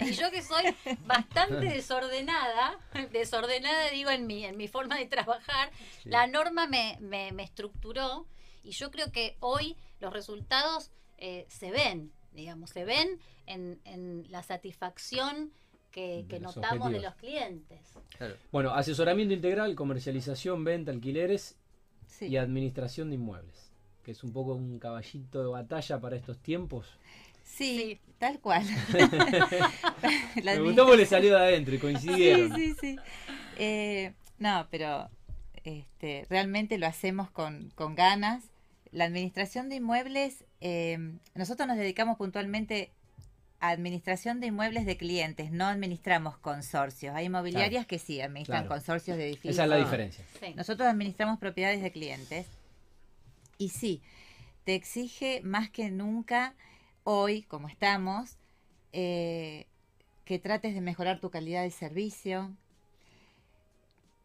y 0.00 0.12
yo 0.12 0.30
que 0.30 0.42
soy 0.42 0.64
bastante 1.06 1.66
desordenada, 1.66 2.78
desordenada 3.10 3.90
digo 3.90 4.10
en 4.10 4.28
mi, 4.28 4.44
en 4.44 4.56
mi 4.56 4.68
forma 4.68 4.96
de 4.98 5.06
trabajar, 5.06 5.70
la 6.04 6.26
norma 6.26 6.66
me, 6.68 6.98
me, 7.00 7.42
estructuró 7.42 8.28
y 8.62 8.70
yo 8.72 8.90
creo 8.90 9.10
que 9.10 9.36
hoy 9.40 9.76
los 9.98 10.12
resultados 10.12 10.90
eh, 11.18 11.46
se 11.48 11.70
ven, 11.70 12.12
digamos, 12.32 12.70
se 12.70 12.84
ven 12.84 13.18
en, 13.46 13.80
en 13.84 14.30
la 14.30 14.42
satisfacción 14.42 15.52
que, 15.96 16.40
notamos 16.40 16.90
de 16.90 17.00
los 17.00 17.14
clientes. 17.14 17.80
Bueno, 18.52 18.72
asesoramiento 18.72 19.32
integral, 19.32 19.74
comercialización, 19.74 20.62
venta, 20.62 20.90
alquileres 20.90 21.56
y 22.20 22.36
administración 22.36 23.08
de 23.08 23.16
inmuebles, 23.16 23.72
que 24.04 24.10
es 24.10 24.22
un 24.22 24.32
poco 24.32 24.54
un 24.54 24.78
caballito 24.78 25.42
de 25.42 25.48
batalla 25.48 25.98
para 25.98 26.16
estos 26.16 26.38
tiempos. 26.38 26.86
Sí, 27.44 27.98
tal 28.18 28.40
cual. 28.40 28.64
Me 30.44 30.60
gustó 30.60 30.84
porque 30.84 30.98
le 30.98 31.06
salió 31.06 31.34
de 31.34 31.40
adentro 31.40 31.74
y 31.74 31.78
coincidieron. 31.78 32.54
Sí, 32.54 32.74
sí, 32.74 32.76
sí. 32.80 32.96
Eh, 33.58 34.12
no, 34.38 34.66
pero 34.70 35.08
este, 35.64 36.26
realmente 36.28 36.76
lo 36.76 36.86
hacemos 36.86 37.30
con, 37.30 37.70
con 37.74 37.94
ganas. 37.94 38.44
La 38.92 39.04
administración 39.04 39.68
de 39.68 39.76
inmuebles, 39.76 40.44
eh, 40.60 40.98
nosotros 41.34 41.66
nos 41.66 41.76
dedicamos 41.76 42.18
puntualmente 42.18 42.92
a 42.92 42.95
administración 43.60 44.40
de 44.40 44.48
inmuebles 44.48 44.86
de 44.86 44.96
clientes, 44.96 45.50
no 45.50 45.66
administramos 45.66 46.36
consorcios. 46.38 47.14
Hay 47.14 47.26
inmobiliarias 47.26 47.86
que 47.86 47.98
sí 47.98 48.20
administran 48.20 48.66
consorcios 48.66 49.16
de 49.16 49.26
edificios. 49.26 49.54
Esa 49.54 49.64
es 49.64 49.70
la 49.70 49.76
diferencia. 49.76 50.24
Nosotros 50.54 50.88
administramos 50.88 51.38
propiedades 51.38 51.82
de 51.82 51.90
clientes 51.90 52.46
y 53.58 53.70
sí, 53.70 54.02
te 54.64 54.74
exige 54.74 55.40
más 55.42 55.70
que 55.70 55.90
nunca 55.90 56.54
hoy, 57.04 57.42
como 57.42 57.68
estamos, 57.68 58.36
eh, 58.92 59.66
que 60.24 60.38
trates 60.38 60.74
de 60.74 60.80
mejorar 60.80 61.20
tu 61.20 61.30
calidad 61.30 61.62
de 61.62 61.70
servicio, 61.70 62.52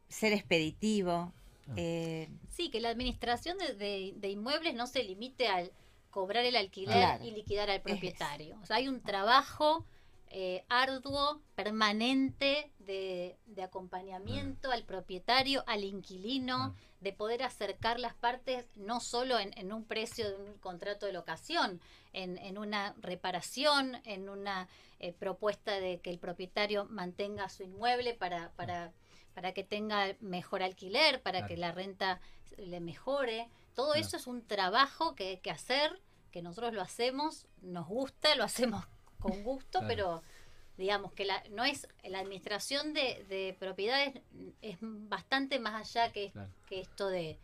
ser 0.09 0.33
expeditivo. 0.33 1.31
Ah. 1.67 1.73
Eh, 1.77 2.29
sí, 2.49 2.69
que 2.69 2.81
la 2.81 2.89
administración 2.89 3.57
de, 3.57 4.29
inmuebles 4.29 4.73
no 4.73 4.87
se 4.87 5.03
limite 5.03 5.47
al 5.47 5.71
cobrar 6.11 6.45
el 6.45 6.55
alquiler 6.55 7.21
y 7.21 7.31
liquidar 7.31 7.69
al 7.69 7.81
propietario. 7.81 8.57
O 8.61 8.65
sea, 8.65 8.77
hay 8.77 8.87
un 8.87 9.01
trabajo 9.01 9.85
eh, 10.33 10.63
arduo, 10.69 11.41
permanente 11.55 12.71
de, 12.79 13.37
acompañamiento 13.61 14.71
al 14.71 14.85
propietario, 14.85 15.61
al 15.67 15.83
inquilino, 15.83 16.73
de 17.01 17.11
poder 17.11 17.43
acercar 17.43 17.99
las 17.99 18.13
partes 18.13 18.65
no 18.77 19.01
solo 19.01 19.37
en, 19.39 19.73
un 19.73 19.83
precio 19.83 20.29
de 20.29 20.37
un 20.37 20.57
contrato 20.59 21.05
de 21.05 21.11
locación, 21.11 21.81
en, 22.13 22.57
una 22.57 22.95
reparación, 23.01 23.97
en 24.05 24.29
una 24.29 24.69
eh, 24.99 25.11
propuesta 25.11 25.81
de 25.81 25.99
que 25.99 26.09
el 26.09 26.17
propietario 26.17 26.85
mantenga 26.85 27.49
su 27.49 27.63
inmueble 27.63 28.13
para, 28.13 28.51
para, 28.51 28.93
para 29.33 29.51
que 29.51 29.65
tenga 29.65 30.15
mejor 30.21 30.63
alquiler, 30.63 31.21
para 31.21 31.45
que 31.45 31.57
la 31.57 31.73
renta 31.73 32.21
le 32.57 32.79
mejore. 32.79 33.49
Todo 33.73 33.95
eso 33.95 34.17
es 34.17 34.27
un 34.27 34.45
trabajo 34.45 35.15
que 35.15 35.29
hay 35.29 35.37
que 35.37 35.51
hacer, 35.51 35.99
que 36.31 36.41
nosotros 36.41 36.73
lo 36.73 36.81
hacemos, 36.81 37.47
nos 37.61 37.87
gusta, 37.87 38.35
lo 38.35 38.43
hacemos 38.43 38.85
con 39.19 39.43
gusto, 39.43 39.81
pero 39.87 40.21
digamos 40.77 41.13
que 41.13 41.25
la, 41.25 41.43
no 41.51 41.63
es 41.63 41.87
la 42.03 42.19
administración 42.19 42.93
de, 42.93 43.55
propiedades 43.59 44.21
es 44.61 44.77
bastante 44.81 45.59
más 45.59 45.95
allá 45.95 46.11
que, 46.11 46.31
que 46.67 46.81
esto 46.81 47.07
de, 47.07 47.37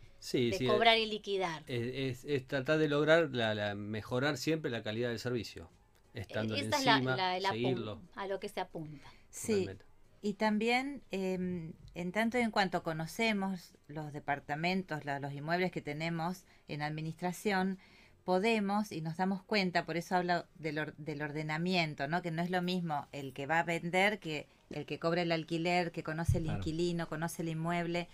cobrar 0.66 0.98
y 0.98 1.06
liquidar. 1.06 1.62
Es, 1.66 2.26
tratar 2.46 2.78
de 2.78 2.88
lograr 2.88 3.30
la, 3.32 3.74
mejorar 3.74 4.36
siempre 4.36 4.70
la 4.70 4.82
calidad 4.82 5.10
del 5.10 5.18
servicio, 5.18 5.70
estando 6.14 6.54
Esa 6.56 6.76
encima, 6.76 7.36
es 7.36 7.42
la, 7.42 7.50
seguirlo. 7.50 8.00
a 8.16 8.26
lo 8.26 8.40
que 8.40 8.48
se 8.48 8.60
apunta. 8.60 9.08
Sí. 9.30 9.68
Y 10.20 10.34
también, 10.34 11.02
em, 11.10 11.72
en 11.94 12.12
tanto 12.12 12.38
y 12.38 12.42
en 12.42 12.50
cuanto 12.50 12.82
conocemos 12.82 13.74
los 13.86 14.12
departamentos, 14.12 15.04
los 15.04 15.32
inmuebles 15.32 15.70
que 15.70 15.80
tenemos 15.80 16.44
en 16.66 16.82
administración, 16.82 17.78
podemos 18.24 18.92
y 18.92 19.00
nos 19.00 19.16
damos 19.16 19.42
cuenta, 19.42 19.86
por 19.86 19.96
eso 19.96 20.16
hablo 20.16 20.44
del, 20.56 20.92
del, 20.98 21.22
ordenamiento, 21.22 22.08
¿no? 22.08 22.20
que 22.20 22.30
no 22.30 22.42
es 22.42 22.50
lo 22.50 22.60
mismo 22.60 23.06
el 23.12 23.32
que 23.32 23.46
va 23.46 23.60
a 23.60 23.62
vender 23.62 24.18
que 24.18 24.46
el 24.70 24.86
que 24.86 24.98
cobra 24.98 25.22
el 25.22 25.32
alquiler, 25.32 25.92
que 25.92 26.02
conoce 26.02 26.38
el 26.38 26.46
inquilino, 26.46 27.08
conoce 27.08 27.42
el 27.42 27.48
inmueble. 27.48 28.08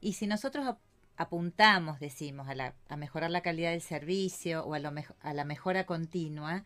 Y 0.00 0.14
si 0.14 0.26
nosotros 0.26 0.76
apuntamos, 1.16 2.00
decimos, 2.00 2.48
a, 2.48 2.54
la, 2.54 2.74
a 2.88 2.96
mejorar 2.96 3.30
la 3.30 3.40
calidad 3.40 3.70
del 3.70 3.82
servicio 3.82 4.64
o 4.64 4.74
a, 4.74 4.78
lo 4.78 4.92
a 5.20 5.34
la 5.34 5.44
mejora 5.44 5.86
continua, 5.86 6.64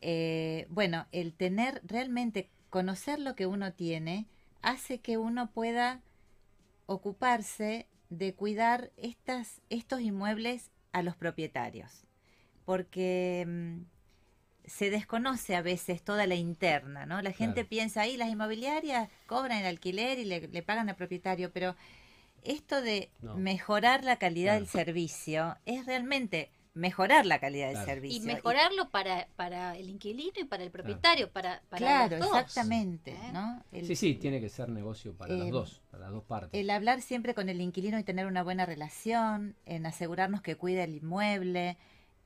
eh, 0.00 0.66
bueno, 0.70 1.06
el 1.12 1.34
tener 1.34 1.80
realmente, 1.84 2.48
conocer 2.74 3.20
lo 3.20 3.36
que 3.36 3.46
uno 3.46 3.72
tiene, 3.72 4.26
hace 4.60 4.98
que 4.98 5.16
uno 5.16 5.48
pueda 5.48 6.00
ocuparse 6.86 7.86
de 8.10 8.34
cuidar 8.34 8.90
estas, 8.96 9.60
estos 9.70 10.00
inmuebles 10.00 10.72
a 10.90 11.02
los 11.02 11.14
propietarios. 11.14 12.02
Porque 12.64 13.44
mm, 13.46 13.82
se 14.66 14.90
desconoce 14.90 15.54
a 15.54 15.62
veces 15.62 16.02
toda 16.02 16.26
la 16.26 16.34
interna, 16.34 17.06
¿no? 17.06 17.22
La 17.22 17.30
gente 17.30 17.64
piensa 17.64 18.00
ahí, 18.00 18.16
las 18.16 18.28
inmobiliarias 18.28 19.08
cobran 19.26 19.58
el 19.58 19.66
alquiler 19.66 20.18
y 20.18 20.24
le, 20.24 20.62
pagan 20.64 20.88
al 20.88 20.96
propietario, 20.96 21.52
pero 21.52 21.76
esto 22.42 22.82
de 22.82 23.08
mejorar 23.36 24.02
la 24.02 24.16
calidad 24.16 24.54
del 24.54 24.66
servicio 24.66 25.56
es 25.64 25.86
realmente 25.86 26.50
mejorar 26.74 27.24
la 27.24 27.38
calidad 27.38 27.68
del 27.68 27.84
servicio. 27.84 28.22
Y 28.22 28.26
mejorarlo 28.26 28.90
para, 28.90 29.28
para 29.36 29.76
el 29.76 29.88
inquilino 29.88 30.32
y 30.36 30.44
para 30.44 30.64
el 30.64 30.70
propietario, 30.70 31.30
para, 31.30 31.62
para 31.68 31.78
Claro, 31.78 32.16
exactamente. 32.16 33.12
¿eh? 33.12 33.32
¿no? 33.32 33.62
sí, 33.72 33.96
sí, 33.96 34.14
tiene 34.16 34.40
que 34.40 34.48
ser 34.48 34.68
negocio 34.68 35.16
para 35.16 35.34
los 35.34 35.48
eh, 35.48 35.50
dos, 35.50 35.82
para 35.90 36.04
las 36.04 36.12
dos 36.12 36.24
partes. 36.24 36.60
El 36.60 36.68
hablar 36.70 37.00
siempre 37.00 37.34
con 37.34 37.48
el 37.48 37.60
inquilino 37.60 37.98
y 37.98 38.04
tener 38.04 38.26
una 38.26 38.42
buena 38.42 38.66
relación, 38.66 39.56
en 39.64 39.86
asegurarnos 39.86 40.42
que 40.42 40.56
cuida 40.56 40.82
el 40.82 40.96
inmueble, 40.96 41.78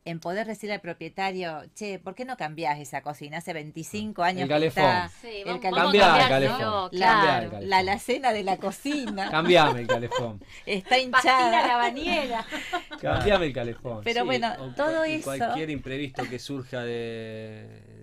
en 0.08 0.20
poder 0.20 0.46
decirle 0.46 0.74
al 0.74 0.80
propietario, 0.80 1.62
che, 1.74 1.98
¿por 1.98 2.14
qué 2.14 2.24
no 2.24 2.36
cambiás 2.36 2.78
esa 2.78 3.02
cocina? 3.02 3.38
Hace 3.38 3.52
25 3.52 4.22
años 4.22 4.42
el 4.42 4.48
calefón. 4.48 5.10
Sí, 5.20 5.42
el 5.44 5.60
calefón. 5.60 5.94
el 5.94 6.28
calefón. 6.28 6.90
Claro, 6.90 7.58
la 7.60 7.78
alacena 7.78 8.32
de 8.32 8.42
la 8.42 8.56
cocina. 8.56 9.30
Cambiame 9.30 9.80
el 9.80 9.86
calefón. 9.86 10.42
Está 10.64 10.98
hinchada. 10.98 11.66
la 11.66 11.76
bañera. 11.76 12.46
Cambiame 13.00 13.46
el 13.46 13.52
calefón. 13.52 14.00
Pero 14.04 14.24
bueno, 14.24 14.74
todo 14.74 15.04
eso... 15.04 15.24
Cualquier 15.24 15.70
imprevisto 15.70 16.22
que 16.28 16.38
surja 16.38 16.82
de 16.82 17.98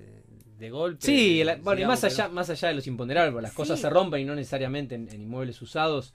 de 0.58 0.70
golpe. 0.70 1.06
Sí, 1.06 1.44
bueno, 1.64 1.82
y 1.82 1.86
más 1.86 2.04
allá, 2.06 2.30
más 2.30 2.50
allá 2.50 2.70
de 2.70 2.76
los 2.76 2.88
imponderables, 2.88 3.42
las 3.42 3.52
cosas 3.52 3.78
se 3.78 3.90
rompen 3.90 4.22
y 4.22 4.26
no 4.26 4.36
necesariamente 4.36 4.96
en 4.96 5.22
inmuebles 5.22 5.62
usados 5.62 6.14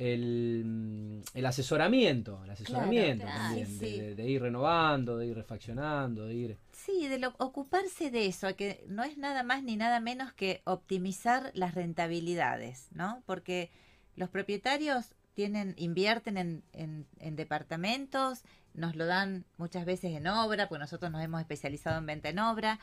el, 0.00 1.22
el 1.34 1.46
asesoramiento, 1.46 2.42
el 2.44 2.50
asesoramiento 2.50 3.26
también, 3.26 3.78
De, 3.78 4.30
ir 4.30 4.40
renovando, 4.40 5.18
de 5.18 5.26
ir 5.26 5.36
refaccionando, 5.36 6.24
de 6.24 6.34
ir... 6.34 6.58
Sí, 6.72 7.06
de 7.06 7.30
ocuparse 7.36 8.10
de 8.10 8.24
eso, 8.24 8.56
que 8.56 8.82
no 8.88 9.04
es 9.04 9.18
nada 9.18 9.42
más 9.42 9.62
ni 9.62 9.76
nada 9.76 10.00
menos 10.00 10.32
que 10.32 10.62
optimizar 10.64 11.50
las 11.52 11.74
rentabilidades, 11.74 12.88
¿no? 12.92 13.22
Porque 13.26 13.70
los 14.16 14.30
propietarios 14.30 15.14
tienen, 15.34 15.74
invierten 15.76 16.38
en, 16.38 16.62
en, 16.72 17.06
en 17.18 17.36
departamentos, 17.36 18.40
nos 18.72 18.96
lo 18.96 19.04
dan 19.04 19.44
muchas 19.58 19.84
veces 19.84 20.12
en 20.12 20.26
obra, 20.28 20.70
porque 20.70 20.80
nosotros 20.80 21.10
nos 21.10 21.22
hemos 21.22 21.42
especializado 21.42 21.98
en 21.98 22.06
venta 22.06 22.30
en 22.30 22.38
obra, 22.38 22.80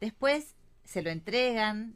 después 0.00 0.56
se 0.82 1.02
lo 1.02 1.10
entregan, 1.10 1.94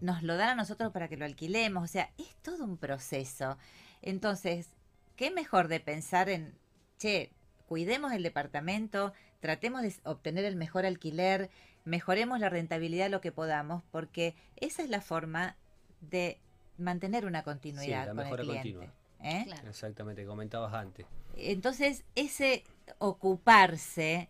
nos 0.00 0.22
lo 0.22 0.36
dan 0.36 0.50
a 0.50 0.54
nosotros 0.54 0.92
para 0.92 1.08
que 1.08 1.16
lo 1.16 1.24
alquilemos, 1.24 1.84
o 1.84 1.86
sea, 1.86 2.10
es 2.18 2.34
todo 2.42 2.64
un 2.64 2.76
proceso. 2.76 3.56
Entonces, 4.02 4.68
¿qué 5.16 5.30
mejor 5.30 5.68
de 5.68 5.80
pensar 5.80 6.28
en, 6.28 6.54
che, 6.98 7.30
cuidemos 7.66 8.12
el 8.12 8.22
departamento, 8.22 9.12
tratemos 9.40 9.82
de 9.82 9.94
obtener 10.04 10.44
el 10.44 10.56
mejor 10.56 10.86
alquiler, 10.86 11.50
mejoremos 11.84 12.40
la 12.40 12.48
rentabilidad 12.48 13.10
lo 13.10 13.20
que 13.20 13.32
podamos, 13.32 13.82
porque 13.90 14.34
esa 14.56 14.82
es 14.82 14.90
la 14.90 15.00
forma 15.00 15.56
de 16.00 16.40
mantener 16.78 17.26
una 17.26 17.42
continuidad 17.42 18.14
con 18.14 18.26
el 18.26 18.36
cliente. 18.36 18.90
¿eh? 19.22 19.46
Exactamente, 19.66 20.26
comentabas 20.26 20.74
antes. 20.74 21.06
Entonces, 21.36 22.04
ese 22.14 22.64
ocuparse, 22.98 24.28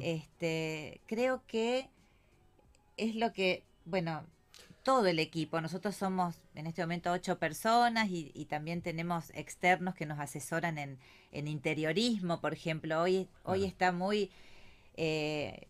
este, 0.00 1.00
creo 1.06 1.42
que 1.46 1.88
es 2.96 3.14
lo 3.14 3.32
que, 3.32 3.62
bueno, 3.84 4.24
todo 4.88 5.06
el 5.06 5.18
equipo. 5.18 5.60
Nosotros 5.60 5.94
somos 5.96 6.36
en 6.54 6.66
este 6.66 6.80
momento 6.80 7.12
ocho 7.12 7.38
personas 7.38 8.08
y, 8.08 8.46
también 8.48 8.80
tenemos 8.80 9.28
externos 9.34 9.94
que 9.94 10.06
nos 10.06 10.18
asesoran 10.18 10.78
en, 10.78 10.98
interiorismo, 11.30 12.40
por 12.40 12.54
ejemplo. 12.54 13.02
Hoy, 13.02 13.28
hoy 13.42 13.66
está 13.66 13.92
muy 13.92 14.30
eh, 14.96 15.66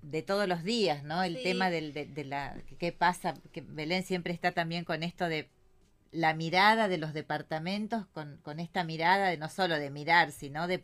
de 0.00 0.22
todos 0.22 0.48
los 0.48 0.64
días, 0.64 1.04
¿no? 1.04 1.22
El 1.22 1.42
tema 1.42 1.68
del, 1.68 1.92
de, 1.92 2.24
la 2.24 2.56
qué 2.78 2.92
pasa, 2.92 3.34
que 3.52 3.60
Belén 3.60 4.04
siempre 4.04 4.32
está 4.32 4.52
también 4.52 4.84
con 4.84 5.02
esto 5.02 5.28
de 5.28 5.50
la 6.10 6.32
mirada 6.32 6.88
de 6.88 6.96
los 6.96 7.12
departamentos, 7.12 8.06
con, 8.14 8.38
con 8.38 8.58
esta 8.58 8.84
mirada 8.84 9.28
de 9.28 9.36
no 9.36 9.50
solo 9.50 9.78
de 9.78 9.90
mirar, 9.90 10.32
sino 10.32 10.66
de, 10.66 10.82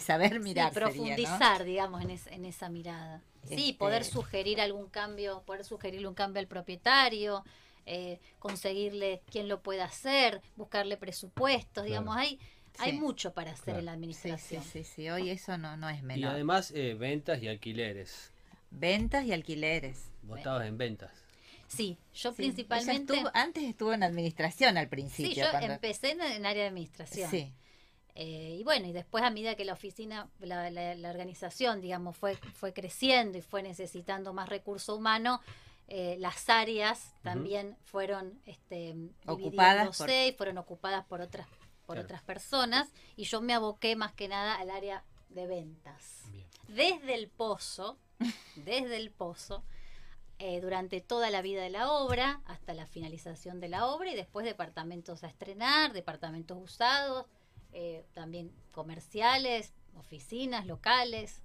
saber 0.00 0.40
mirar. 0.40 0.72
profundizar, 0.72 1.64
digamos, 1.64 2.02
en, 2.02 2.10
en 2.10 2.44
esa 2.44 2.68
mirada. 2.68 3.22
Sí, 3.48 3.72
poder 3.72 4.02
este, 4.02 4.14
sugerir 4.14 4.60
algún 4.60 4.88
cambio, 4.88 5.42
poder 5.46 5.64
sugerirle 5.64 6.08
un 6.08 6.14
cambio 6.14 6.40
al 6.40 6.48
propietario, 6.48 7.44
eh, 7.86 8.18
conseguirle 8.38 9.22
quién 9.30 9.48
lo 9.48 9.62
pueda 9.62 9.84
hacer, 9.84 10.42
buscarle 10.56 10.96
presupuestos, 10.96 11.84
digamos, 11.84 12.16
hay, 12.16 12.40
hay 12.78 12.94
mucho 12.94 13.32
para 13.32 13.52
hacer 13.52 13.76
en 13.76 13.84
la 13.84 13.92
administración. 13.92 14.62
Sí, 14.64 14.84
sí, 14.84 14.84
sí, 14.84 15.10
hoy 15.10 15.30
eso 15.30 15.56
no, 15.58 15.76
no 15.76 15.88
es 15.88 16.02
menor. 16.02 16.32
Y 16.32 16.34
además 16.34 16.72
eh, 16.74 16.94
ventas 16.94 17.40
y 17.42 17.48
alquileres. 17.48 18.32
Ventas 18.70 19.24
y 19.24 19.32
alquileres. 19.32 20.10
Votados 20.22 20.64
en 20.64 20.76
ventas. 20.76 21.12
Sí, 21.68 21.98
yo 22.14 22.32
principalmente... 22.32 23.22
antes 23.32 23.64
estuvo 23.64 23.92
en 23.92 24.02
administración 24.02 24.76
al 24.76 24.88
principio. 24.88 25.44
Sí, 25.44 25.50
yo 25.50 25.58
empecé 25.60 26.10
en, 26.12 26.20
en 26.20 26.46
área 26.46 26.62
de 26.62 26.68
administración. 26.68 27.30
Sí. 27.30 27.52
Eh, 28.18 28.56
y 28.58 28.64
bueno, 28.64 28.86
y 28.86 28.92
después 28.92 29.22
a 29.22 29.30
medida 29.30 29.56
que 29.56 29.66
la 29.66 29.74
oficina, 29.74 30.30
la, 30.40 30.70
la, 30.70 31.10
organización, 31.10 31.82
digamos, 31.82 32.16
fue, 32.16 32.36
fue 32.54 32.72
creciendo 32.72 33.36
y 33.36 33.42
fue 33.42 33.62
necesitando 33.62 34.32
más 34.32 34.48
recurso 34.48 34.96
humano, 34.96 35.42
eh, 35.88 36.16
las 36.18 36.48
áreas 36.48 37.12
también 37.22 37.76
fueron 37.84 38.40
este, 38.46 38.96
ocupadas 39.26 40.00
y 40.08 40.32
fueron 40.32 40.56
ocupadas 40.56 41.04
por 41.04 41.20
otras, 41.20 41.46
por 41.84 41.98
otras 41.98 42.22
personas 42.22 42.88
y 43.16 43.24
yo 43.24 43.42
me 43.42 43.52
aboqué 43.52 43.94
más 43.96 44.12
que 44.14 44.28
nada 44.28 44.56
al 44.56 44.70
área 44.70 45.04
de 45.28 45.46
ventas. 45.46 46.22
Desde 46.68 47.14
el 47.14 47.28
pozo, 47.28 47.98
desde 48.56 48.96
el 48.96 49.10
pozo, 49.10 49.62
eh, 50.38 50.62
durante 50.62 51.02
toda 51.02 51.28
la 51.28 51.42
vida 51.42 51.62
de 51.62 51.70
la 51.70 51.92
obra, 51.92 52.40
hasta 52.46 52.72
la 52.72 52.86
finalización 52.86 53.60
de 53.60 53.68
la 53.68 53.86
obra 53.86 54.10
y 54.10 54.16
después 54.16 54.46
departamentos 54.46 55.22
a 55.22 55.28
estrenar, 55.28 55.92
departamentos 55.92 56.56
usados, 56.60 57.26
eh, 57.78 58.06
también 58.14 58.50
comerciales, 58.72 59.74
oficinas, 59.98 60.66
locales. 60.66 61.42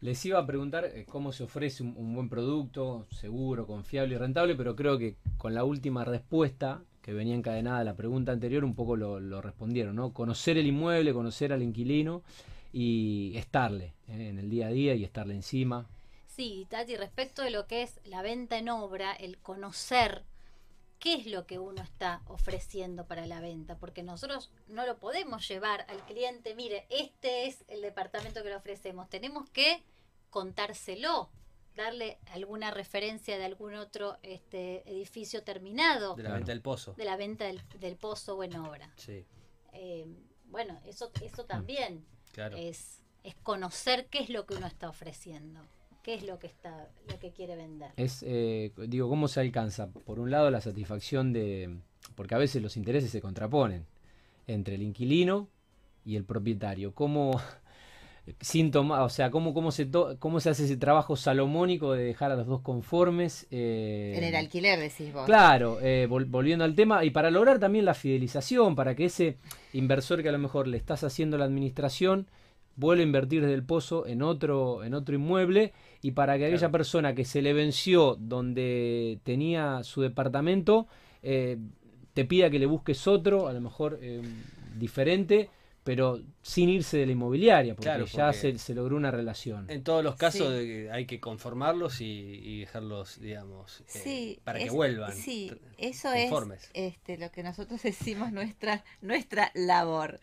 Les 0.00 0.24
iba 0.24 0.38
a 0.38 0.46
preguntar 0.46 0.86
eh, 0.86 1.04
cómo 1.06 1.30
se 1.30 1.44
ofrece 1.44 1.82
un, 1.82 2.14
buen 2.14 2.30
producto, 2.30 3.06
seguro, 3.10 3.66
confiable 3.66 4.14
y 4.14 4.18
rentable, 4.18 4.54
pero 4.54 4.74
creo 4.74 4.96
que 4.96 5.16
con 5.36 5.52
la 5.52 5.64
última 5.64 6.06
respuesta 6.06 6.82
que 7.02 7.12
venía 7.12 7.34
encadenada 7.34 7.80
a 7.80 7.84
la 7.84 7.94
pregunta 7.94 8.32
anterior, 8.32 8.64
un 8.64 8.74
poco 8.74 8.96
lo, 8.96 9.42
respondieron, 9.42 9.94
¿no? 9.94 10.14
Conocer 10.14 10.56
el 10.56 10.66
inmueble, 10.66 11.12
conocer 11.12 11.52
al 11.52 11.62
inquilino 11.62 12.22
y 12.72 13.34
estarle 13.36 13.92
eh, 14.08 14.28
en 14.30 14.38
el 14.38 14.48
día 14.48 14.68
a 14.68 14.70
día 14.70 14.94
y 14.94 15.04
estarle 15.04 15.34
encima. 15.34 15.86
Sí, 16.28 16.66
Tati, 16.70 16.96
respecto 16.96 17.42
de 17.42 17.50
lo 17.50 17.66
que 17.66 17.82
es 17.82 18.00
la 18.06 18.22
venta 18.22 18.56
en 18.56 18.70
obra, 18.70 19.12
el 19.12 19.36
conocer 19.36 20.24
qué 21.02 21.14
es 21.14 21.26
lo 21.26 21.48
que 21.48 21.58
uno 21.58 21.82
está 21.82 22.22
ofreciendo 22.26 23.08
para 23.08 23.26
la 23.26 23.40
venta, 23.40 23.76
porque 23.76 24.04
nosotros 24.04 24.52
no 24.68 24.86
lo 24.86 25.00
podemos 25.00 25.48
llevar 25.48 25.84
al 25.88 26.00
cliente, 26.06 26.54
mire, 26.54 26.86
este 26.90 27.48
es 27.48 27.64
el 27.66 27.82
departamento 27.82 28.44
que 28.44 28.50
le 28.50 28.54
ofrecemos, 28.54 29.10
tenemos 29.10 29.50
que 29.50 29.82
contárselo, 30.30 31.28
darle 31.74 32.20
alguna 32.26 32.70
referencia 32.70 33.36
de 33.36 33.44
algún 33.44 33.74
otro 33.74 34.16
este, 34.22 34.88
edificio 34.88 35.42
terminado. 35.42 36.14
De 36.14 36.22
la 36.22 36.34
venta 36.34 36.52
del 36.52 36.62
pozo. 36.62 36.92
De 36.92 37.04
la 37.04 37.16
venta 37.16 37.46
del, 37.46 37.96
pozo 37.96 38.36
o 38.36 38.44
en 38.44 38.54
obra. 38.54 38.92
Sí. 38.96 39.26
Eh, 39.72 40.06
bueno, 40.44 40.80
eso, 40.86 41.10
eso 41.20 41.46
también 41.46 42.06
es, 42.56 43.02
es 43.24 43.34
conocer 43.42 44.06
qué 44.06 44.20
es 44.20 44.30
lo 44.30 44.46
que 44.46 44.54
uno 44.54 44.68
está 44.68 44.88
ofreciendo 44.88 45.66
qué 46.02 46.14
es 46.14 46.24
lo 46.24 46.38
que 46.38 46.46
está 46.46 46.88
lo 47.08 47.18
que 47.18 47.30
quiere 47.30 47.56
vender 47.56 47.90
es 47.96 48.24
eh, 48.26 48.72
digo 48.88 49.08
cómo 49.08 49.28
se 49.28 49.40
alcanza 49.40 49.90
por 49.90 50.18
un 50.18 50.30
lado 50.30 50.50
la 50.50 50.60
satisfacción 50.60 51.32
de 51.32 51.76
porque 52.14 52.34
a 52.34 52.38
veces 52.38 52.62
los 52.62 52.76
intereses 52.76 53.10
se 53.10 53.20
contraponen 53.20 53.86
entre 54.46 54.74
el 54.74 54.82
inquilino 54.82 55.48
y 56.04 56.16
el 56.16 56.24
propietario. 56.24 56.94
Cómo 56.94 57.40
síntoma 58.40 59.02
o 59.02 59.08
sea 59.08 59.32
cómo 59.32 59.52
cómo 59.52 59.72
se 59.72 59.90
cómo 60.20 60.38
se 60.38 60.50
hace 60.50 60.64
ese 60.64 60.76
trabajo 60.76 61.16
salomónico 61.16 61.92
de 61.92 62.04
dejar 62.04 62.30
a 62.30 62.36
los 62.36 62.46
dos 62.46 62.60
conformes 62.60 63.48
eh, 63.50 64.14
en 64.16 64.22
el 64.22 64.36
alquiler 64.36 64.78
decís 64.78 65.12
vos. 65.12 65.26
Claro 65.26 65.78
eh, 65.82 66.06
volviendo 66.08 66.64
al 66.64 66.76
tema 66.76 67.04
y 67.04 67.10
para 67.10 67.32
lograr 67.32 67.58
también 67.58 67.84
la 67.84 67.94
fidelización 67.94 68.76
para 68.76 68.94
que 68.94 69.06
ese 69.06 69.38
inversor 69.72 70.22
que 70.22 70.28
a 70.28 70.32
lo 70.32 70.38
mejor 70.38 70.68
le 70.68 70.76
estás 70.76 71.02
haciendo 71.02 71.36
la 71.36 71.46
administración 71.46 72.28
vuelve 72.76 73.02
a 73.02 73.06
invertir 73.06 73.42
desde 73.42 73.54
el 73.54 73.64
pozo 73.64 74.06
en 74.06 74.22
otro, 74.22 74.84
en 74.84 74.94
otro 74.94 75.14
inmueble 75.14 75.72
y 76.00 76.12
para 76.12 76.38
que 76.38 76.46
aquella 76.46 76.70
persona 76.70 77.14
que 77.14 77.24
se 77.24 77.42
le 77.42 77.52
venció 77.52 78.16
donde 78.18 79.18
tenía 79.24 79.82
su 79.84 80.02
departamento 80.02 80.86
eh, 81.22 81.58
te 82.14 82.24
pida 82.24 82.50
que 82.50 82.58
le 82.58 82.66
busques 82.66 83.06
otro, 83.06 83.48
a 83.48 83.52
lo 83.52 83.60
mejor 83.60 83.98
eh, 84.02 84.22
diferente, 84.76 85.48
pero 85.84 86.20
sin 86.42 86.68
irse 86.68 86.98
de 86.98 87.06
la 87.06 87.12
inmobiliaria, 87.12 87.74
porque 87.74 88.06
ya 88.12 88.32
se, 88.32 88.74
logró 88.74 88.96
una 88.96 89.10
relación. 89.10 89.68
En 89.68 89.82
todos 89.82 90.04
los 90.04 90.16
casos 90.16 90.52
hay 90.92 91.06
que 91.06 91.20
conformarlos 91.20 92.00
y, 92.00 92.60
dejarlos, 92.60 93.20
digamos, 93.20 93.82
eh, 94.04 94.38
para 94.44 94.58
que 94.58 94.70
vuelvan. 94.70 95.12
Sí, 95.12 95.50
eso 95.78 96.12
es 96.12 96.30
este, 96.74 97.18
lo 97.18 97.30
que 97.32 97.42
nosotros 97.42 97.82
decimos 97.82 98.32
nuestra, 98.32 98.84
nuestra 99.00 99.50
labor 99.54 100.20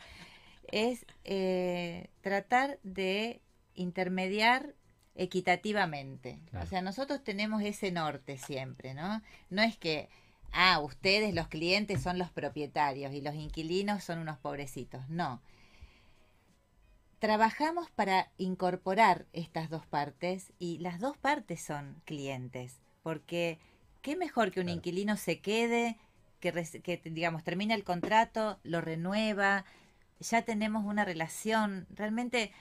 es 0.72 1.06
eh, 1.24 2.10
tratar 2.22 2.80
de 2.84 3.42
intermediar 3.76 4.76
equitativamente. 5.16 6.40
O 6.62 6.66
sea, 6.66 6.82
nosotros 6.82 7.24
tenemos 7.24 7.62
ese 7.62 7.92
norte 7.92 8.38
siempre, 8.38 8.94
¿no? 8.94 9.22
No 9.50 9.62
es 9.62 9.78
que, 9.78 10.10
ah, 10.52 10.80
ustedes 10.80 11.34
los 11.34 11.50
clientes 11.50 12.02
son 12.02 12.18
los 12.18 12.32
propietarios 12.32 13.14
y 13.14 13.22
los 13.22 13.36
inquilinos 13.36 14.04
son 14.04 14.20
unos 14.20 14.38
pobrecitos. 14.38 15.08
No. 15.10 15.42
Trabajamos 17.20 17.90
para 17.92 18.32
incorporar 18.38 19.26
estas 19.34 19.70
dos 19.70 19.86
partes 19.86 20.54
y 20.58 20.78
las 20.78 21.02
dos 21.02 21.18
partes 21.18 21.62
son 21.62 22.02
clientes, 22.06 22.80
porque 23.04 23.60
qué 24.02 24.16
mejor 24.16 24.52
que 24.52 24.62
un 24.62 24.70
inquilino 24.70 25.18
se 25.18 25.42
quede, 25.42 25.98
que, 26.40 26.54
que, 26.82 27.02
digamos, 27.04 27.44
termina 27.44 27.76
el 27.76 27.84
contrato, 27.84 28.58
lo 28.64 28.80
renueva, 28.80 29.66
ya 30.20 30.42
tenemos 30.44 30.86
una 30.86 31.06
relación, 31.06 31.88
realmente 31.92 32.52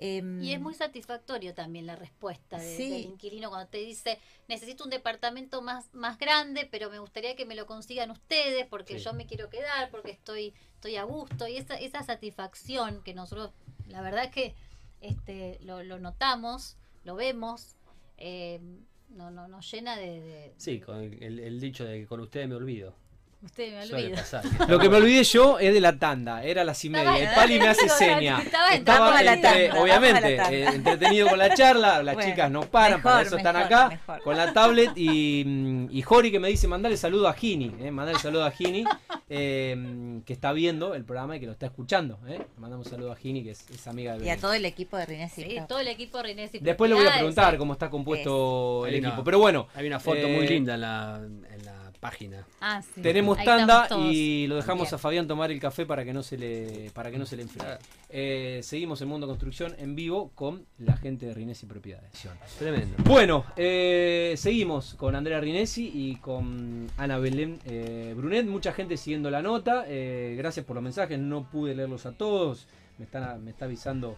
Em, 0.00 0.40
y 0.42 0.52
es 0.52 0.60
muy 0.60 0.74
satisfactorio 0.74 1.54
también 1.54 1.86
la 1.86 1.96
respuesta 1.96 2.56
del 2.58 3.00
inquilino 3.00 3.48
cuando 3.48 3.68
te 3.68 3.78
dice, 3.78 4.18
necesito 4.46 4.84
un 4.84 4.90
departamento 4.90 5.60
más, 5.60 5.92
más 5.92 6.18
grande, 6.18 6.68
pero 6.70 6.88
me 6.88 7.00
gustaría 7.00 7.34
que 7.34 7.44
me 7.44 7.56
lo 7.56 7.66
consigan 7.66 8.12
ustedes 8.12 8.64
porque 8.66 8.98
yo 8.98 9.12
me 9.12 9.26
quiero 9.26 9.50
quedar, 9.50 9.90
porque 9.90 10.12
estoy, 10.12 10.54
estoy 10.74 10.96
a 10.96 11.02
gusto. 11.02 11.48
Y 11.48 11.56
esa, 11.56 11.74
esa 11.74 12.04
satisfacción 12.04 13.02
que 13.02 13.12
nosotros, 13.12 13.50
la 13.88 14.00
verdad 14.00 14.24
es 14.24 14.30
que 14.30 14.54
este, 15.00 15.58
lo, 15.62 15.82
lo 15.82 15.98
notamos, 15.98 16.76
lo 17.02 17.16
vemos, 17.16 17.74
eh, 18.18 18.60
no, 19.08 19.32
no, 19.32 19.48
nos 19.48 19.68
llena 19.68 19.96
de... 19.96 20.54
Sí, 20.58 20.78
con 20.78 21.02
el, 21.02 21.40
el 21.40 21.58
dicho 21.58 21.84
de 21.84 22.00
que 22.00 22.06
con 22.06 22.20
ustedes 22.20 22.48
me 22.48 22.54
olvido. 22.54 22.94
Usted 23.40 23.72
me 23.72 23.82
olvida. 23.82 24.42
Lo 24.68 24.80
que 24.80 24.88
me 24.88 24.96
olvidé 24.96 25.22
yo 25.22 25.60
es 25.60 25.72
de 25.72 25.80
la 25.80 25.96
tanda, 25.96 26.42
era 26.42 26.64
las 26.64 26.84
y 26.84 26.90
media. 26.90 27.16
El 27.18 27.34
Pali 27.34 27.58
me 27.60 27.68
hace 27.68 27.88
seña. 27.88 28.40
Estaba, 28.40 29.22
la 29.22 29.40
tanda, 29.40 29.80
obviamente, 29.80 30.34
eh, 30.34 30.66
entretenido 30.74 31.28
con 31.28 31.38
la 31.38 31.54
charla, 31.54 32.02
las 32.02 32.18
chicas 32.24 32.50
no 32.50 32.62
paran, 32.62 33.00
por 33.00 33.22
eso 33.22 33.36
están 33.36 33.56
acá, 33.56 34.00
con 34.24 34.36
la 34.36 34.52
tablet. 34.52 34.90
Y, 34.96 35.86
y 35.90 36.02
Jori 36.02 36.32
que 36.32 36.40
me 36.40 36.48
dice, 36.48 36.66
mandale 36.66 36.96
saludo 36.96 37.28
a 37.28 37.32
Gini, 37.32 37.72
eh, 37.80 37.92
mandale 37.92 38.18
saludo 38.18 38.44
a 38.44 38.50
Gini, 38.50 38.84
eh, 39.28 40.20
que 40.24 40.32
está 40.32 40.52
viendo 40.52 40.94
el 40.94 41.04
programa 41.04 41.36
y 41.36 41.40
que 41.40 41.46
lo 41.46 41.52
está 41.52 41.66
escuchando. 41.66 42.18
Eh. 42.26 42.40
mandamos 42.56 42.88
saludo 42.88 43.12
a 43.12 43.16
Gini, 43.16 43.44
que 43.44 43.50
es, 43.50 43.86
amiga 43.86 44.18
de 44.18 44.26
Y 44.26 44.30
a 44.30 44.36
todo 44.36 44.52
el 44.52 44.64
equipo 44.64 44.96
de 44.96 45.06
Rinés 45.06 45.32
Sí, 45.32 45.58
todo 45.68 45.78
el 45.78 45.88
equipo 45.88 46.18
de 46.18 46.24
Rinés 46.24 46.50
Después 46.60 46.90
le 46.90 46.96
voy 46.96 47.06
a 47.06 47.12
preguntar 47.12 47.56
cómo 47.56 47.74
está 47.74 47.88
compuesto 47.88 48.84
el 48.86 48.96
equipo. 48.96 49.22
Pero 49.22 49.38
bueno. 49.38 49.68
Hay 49.74 49.86
una 49.86 50.00
foto 50.00 50.28
muy 50.28 50.48
linda 50.48 50.74
en 50.74 50.80
la, 50.80 51.20
en 51.22 51.64
la 51.64 51.77
página. 51.98 52.46
Ah, 52.60 52.80
Tenemos 53.02 53.42
tanda 53.42 53.88
y 54.10 54.46
lo 54.46 54.56
dejamos 54.56 54.92
a 54.92 54.98
Fabián 54.98 55.26
tomar 55.26 55.50
el 55.50 55.60
café 55.60 55.86
para 55.86 56.04
que 56.04 56.12
no 56.12 56.22
se 56.22 56.38
le 56.38 56.90
para 56.94 57.10
que 57.10 57.18
no 57.18 57.26
se 57.26 57.36
le 57.36 57.42
enfríe. 57.42 57.64
Eh, 58.08 58.60
seguimos 58.62 59.02
en 59.02 59.08
Mundo 59.08 59.26
Construcción 59.26 59.74
en 59.78 59.94
vivo 59.94 60.30
con 60.34 60.64
la 60.78 60.96
gente 60.96 61.26
de 61.26 61.34
Rinesi 61.34 61.66
Propiedades. 61.66 62.10
Tremendo. 62.58 62.96
Bueno, 63.04 63.44
eh, 63.56 64.34
seguimos 64.36 64.94
con 64.94 65.14
Andrea 65.14 65.40
Rinesi 65.40 65.90
y 65.92 66.16
con 66.16 66.88
Ana 66.96 67.18
Belén 67.18 67.58
eh, 67.64 68.14
Brunet. 68.16 68.46
Mucha 68.46 68.72
gente 68.72 68.96
siguiendo 68.96 69.30
la 69.30 69.42
nota. 69.42 69.84
gracias 69.86 70.64
por 70.64 70.76
los 70.76 70.82
mensajes. 70.82 71.18
No 71.18 71.50
pude 71.50 71.74
leerlos 71.74 72.06
a 72.06 72.12
todos. 72.12 72.66
Me, 72.98 73.04
están, 73.04 73.44
me 73.44 73.50
está 73.50 73.66
avisando 73.66 74.16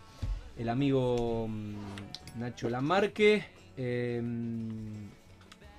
el 0.56 0.68
amigo 0.68 1.48
mm, 1.48 2.40
Nacho 2.40 2.70
Lamarque 2.70 3.44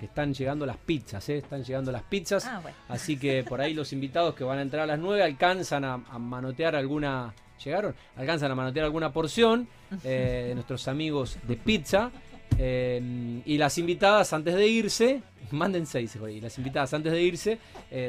están 0.06 0.34
llegando 0.34 0.66
las 0.66 0.78
pizzas, 0.78 1.28
¿eh? 1.30 1.38
están 1.38 1.64
llegando 1.64 1.92
las 1.92 2.04
pizzas. 2.04 2.46
Ah, 2.46 2.62
Así 2.90 3.18
que 3.18 3.44
por 3.44 3.62
ahí 3.62 3.74
los 3.74 3.94
invitados 3.94 4.36
que 4.36 4.44
van 4.44 4.60
a 4.60 4.62
entrar 4.62 4.84
a 4.84 4.88
las 4.88 5.00
9 5.00 5.24
alcanzan 5.24 5.86
a, 5.86 5.98
manotear 5.98 6.76
alguna. 6.76 7.34
¿Llegaron? 7.64 7.96
Alcanzan 8.16 8.52
a 8.52 8.56
manotear 8.56 8.86
alguna 8.86 9.14
porción 9.14 9.68
eh, 10.04 10.46
de 10.50 10.56
nuestros 10.56 10.88
amigos 10.88 11.38
de 11.48 11.56
pizza. 11.58 12.12
Eh, 12.58 13.42
y 13.46 13.58
las 13.58 13.78
invitadas 13.78 14.34
antes 14.34 14.56
de 14.56 14.68
irse, 14.68 15.22
manden 15.52 15.86
seis, 15.86 16.18
y 16.30 16.42
las 16.42 16.58
invitadas 16.58 16.94
antes 16.94 17.12
de 17.12 17.22
irse 17.22 17.60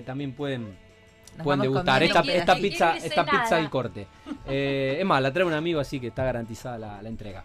también 0.04 0.32
pueden, 0.32 0.76
pueden 1.42 1.60
degustar 1.60 2.02
esta, 2.02 2.22
pizza, 2.56 2.96
esta 2.96 3.24
pizza 3.24 3.56
del 3.56 3.68
corte. 3.70 4.06
es 4.46 5.04
más, 5.04 5.22
la 5.22 5.32
trae 5.32 5.44
un 5.44 5.52
amigo 5.52 5.80
así 5.80 6.00
que 6.00 6.08
está 6.08 6.24
garantizada 6.24 7.02
la 7.02 7.08
entrega. 7.08 7.44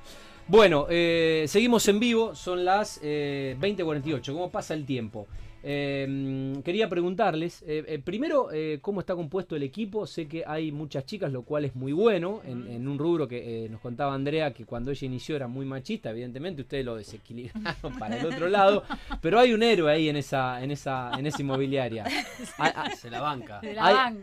Bueno, 0.50 0.88
eh, 0.90 1.44
seguimos 1.50 1.86
en 1.90 2.00
vivo, 2.00 2.34
son 2.34 2.64
las 2.64 3.02
eh, 3.04 3.58
20.48, 3.60 4.32
¿cómo 4.32 4.50
pasa 4.50 4.74
el 4.74 4.86
tiempo? 4.86 5.28
Eh, 5.62 6.62
quería 6.64 6.88
preguntarles, 6.88 7.66
eh, 7.68 8.02
primero, 8.02 8.48
cómo 8.80 9.02
está 9.02 9.14
compuesto 9.14 9.58
el 9.58 9.64
equipo. 9.64 10.08
Sé 10.08 10.26
que 10.26 10.46
hay 10.48 10.72
muchas 10.72 11.06
chicas, 11.06 11.34
lo 11.34 11.42
cual 11.42 11.66
es 11.66 11.76
muy 11.76 11.92
bueno, 11.92 12.42
en, 12.46 12.88
un 12.88 12.98
rubro 12.98 13.28
que 13.28 13.68
nos 13.70 13.82
contaba 13.82 14.14
Andrea, 14.14 14.54
que 14.54 14.64
cuando 14.64 14.92
ella 14.92 15.06
inició 15.06 15.36
era 15.36 15.50
muy 15.50 15.66
machista, 15.66 16.12
evidentemente 16.12 16.62
ustedes 16.62 16.86
lo 16.86 16.96
desequilibraron 16.96 18.00
para 18.00 18.18
el 18.18 18.26
otro 18.28 18.48
lado, 18.48 18.84
pero 19.22 19.40
hay 19.40 19.52
un 19.52 19.64
héroe 19.64 19.92
ahí 19.92 20.08
en 20.08 20.16
esa, 20.16 20.64
en 20.64 20.72
esa, 20.72 21.12
en 21.20 21.26
esa 21.26 21.42
inmobiliaria. 21.42 22.06
Se 22.96 23.10
la 23.10 23.20
banca. 23.20 23.60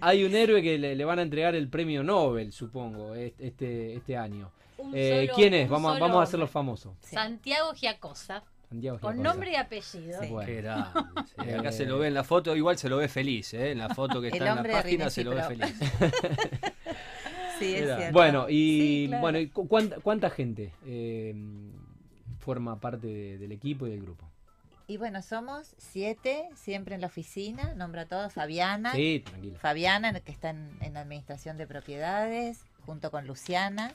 Hay, 0.00 0.24
un 0.24 0.34
héroe 0.34 0.62
que 0.62 0.78
le, 0.78 1.04
van 1.04 1.18
a 1.18 1.22
entregar 1.22 1.54
el 1.54 1.68
premio 1.68 2.02
Nobel, 2.02 2.50
supongo, 2.50 3.14
este, 3.14 3.92
este 3.96 4.16
año. 4.16 4.50
Eh, 4.92 5.30
¿Quién 5.34 5.54
es? 5.54 5.68
Vamos, 5.68 5.98
vamos 5.98 6.18
a 6.18 6.22
hacerlo 6.22 6.46
famoso. 6.46 6.96
Santiago 7.00 7.72
Giacosa. 7.74 8.42
Con 9.00 9.22
nombre 9.22 9.52
y 9.52 9.56
apellido. 9.56 10.20
Acá 11.58 11.72
se 11.72 11.86
lo 11.86 11.98
ve 11.98 12.08
en 12.08 12.14
la 12.14 12.24
foto, 12.24 12.56
igual 12.56 12.76
se 12.76 12.88
lo 12.88 12.96
ve 12.96 13.08
feliz, 13.08 13.54
¿eh? 13.54 13.70
En 13.72 13.78
la 13.78 13.94
foto 13.94 14.20
que 14.20 14.28
está 14.28 14.48
en 14.48 14.56
la 14.56 14.62
página 14.62 15.10
se 15.10 15.22
lo 15.22 15.30
ve 15.30 15.42
feliz. 15.44 15.74
sí, 17.58 17.74
es 17.74 17.84
cierto. 17.84 18.12
Bueno, 18.12 18.46
y 18.48 19.06
bueno, 19.06 19.38
¿cuánta, 20.02 20.30
gente 20.30 20.72
eh, 20.86 21.34
forma 22.40 22.80
parte 22.80 23.38
del 23.38 23.52
equipo 23.52 23.86
y 23.86 23.90
del 23.90 24.02
grupo? 24.02 24.28
Y 24.86 24.98
bueno, 24.98 25.22
somos 25.22 25.74
siete, 25.78 26.48
siempre 26.56 26.94
en 26.94 27.00
la 27.00 27.06
oficina, 27.06 27.74
nombra 27.74 28.02
a 28.02 28.06
todos, 28.06 28.32
Fabiana. 28.32 28.92
Sí, 28.92 29.22
tranquila. 29.24 29.58
Fabiana, 29.58 30.20
que 30.20 30.32
está 30.32 30.50
en, 30.50 30.76
en 30.80 30.96
administración 30.96 31.56
de 31.56 31.66
propiedades, 31.66 32.64
junto 32.84 33.10
con 33.10 33.26
Luciana. 33.26 33.94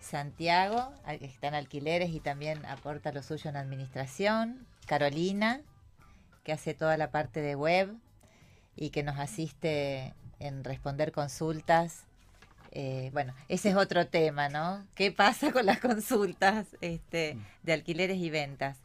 Santiago, 0.00 0.92
que 1.18 1.26
está 1.26 1.48
en 1.48 1.54
alquileres 1.54 2.10
y 2.10 2.20
también 2.20 2.64
aporta 2.66 3.12
lo 3.12 3.22
suyo 3.22 3.50
en 3.50 3.56
administración. 3.56 4.66
Carolina, 4.86 5.60
que 6.44 6.52
hace 6.52 6.74
toda 6.74 6.96
la 6.96 7.10
parte 7.10 7.40
de 7.40 7.54
web 7.54 7.94
y 8.76 8.90
que 8.90 9.02
nos 9.02 9.18
asiste 9.18 10.14
en 10.40 10.64
responder 10.64 11.12
consultas. 11.12 12.04
Eh, 12.70 13.10
bueno, 13.12 13.34
ese 13.48 13.70
es 13.70 13.76
otro 13.76 14.06
tema, 14.06 14.48
¿no? 14.48 14.86
¿Qué 14.94 15.10
pasa 15.12 15.52
con 15.52 15.66
las 15.66 15.80
consultas 15.80 16.66
este, 16.80 17.36
de 17.62 17.72
alquileres 17.72 18.18
y 18.18 18.30
ventas? 18.30 18.78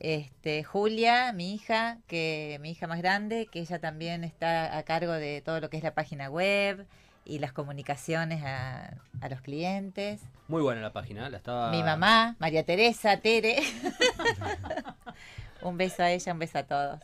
este, 0.00 0.64
Julia, 0.64 1.32
mi 1.32 1.54
hija, 1.54 1.98
que 2.06 2.58
mi 2.60 2.72
hija 2.72 2.86
más 2.86 2.98
grande, 2.98 3.46
que 3.46 3.60
ella 3.60 3.78
también 3.78 4.24
está 4.24 4.76
a 4.76 4.82
cargo 4.82 5.12
de 5.12 5.42
todo 5.42 5.60
lo 5.60 5.70
que 5.70 5.76
es 5.76 5.82
la 5.82 5.94
página 5.94 6.28
web, 6.28 6.86
y 7.30 7.38
las 7.38 7.52
comunicaciones 7.52 8.42
a, 8.44 8.90
los 9.28 9.40
clientes. 9.40 10.20
Muy 10.48 10.62
buena 10.62 10.80
la 10.80 10.92
página, 10.92 11.30
la 11.30 11.36
estaba... 11.36 11.70
Mi 11.70 11.82
mamá, 11.82 12.34
María 12.40 12.64
Teresa, 12.64 13.18
Tere. 13.18 13.62
un 15.62 15.76
beso 15.76 16.02
a 16.02 16.10
ella, 16.10 16.32
un 16.32 16.40
beso 16.40 16.58
a 16.58 16.62
todos. 16.64 17.00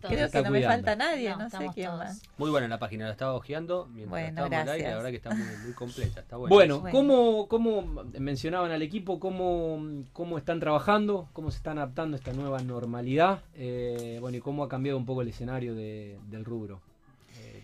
Creo 0.00 0.30
que 0.30 0.42
no 0.42 0.50
me 0.50 0.62
falta 0.62 0.94
nadie, 0.94 1.34
no, 1.36 1.50
sé 1.50 1.68
quién 1.74 1.90
más. 1.90 2.22
Muy 2.38 2.50
buena 2.50 2.68
la 2.68 2.78
página, 2.78 3.06
la 3.06 3.12
estaba 3.12 3.34
hojeando 3.34 3.86
mientras 3.86 4.10
bueno, 4.10 4.28
estábamos 4.28 4.82
la 4.82 4.96
verdad 4.96 5.10
que 5.10 5.16
está 5.16 5.30
muy, 5.34 5.72
completa, 5.74 6.20
está 6.20 6.36
Bueno, 6.36 6.84
¿cómo, 6.90 7.48
¿cómo, 7.48 8.04
mencionaban 8.18 8.70
al 8.70 8.82
equipo, 8.82 9.18
cómo, 9.18 10.04
cómo 10.12 10.38
están 10.38 10.60
trabajando, 10.60 11.28
cómo 11.32 11.50
se 11.50 11.56
están 11.56 11.78
adaptando 11.78 12.16
a 12.16 12.18
esta 12.18 12.32
nueva 12.32 12.62
normalidad? 12.62 13.42
Eh, 13.56 14.18
bueno, 14.20 14.36
y 14.38 14.40
cómo 14.40 14.62
ha 14.62 14.68
cambiado 14.68 14.98
un 14.98 15.04
poco 15.04 15.22
el 15.22 15.28
escenario 15.28 15.74
del 15.74 16.44
rubro, 16.44 16.80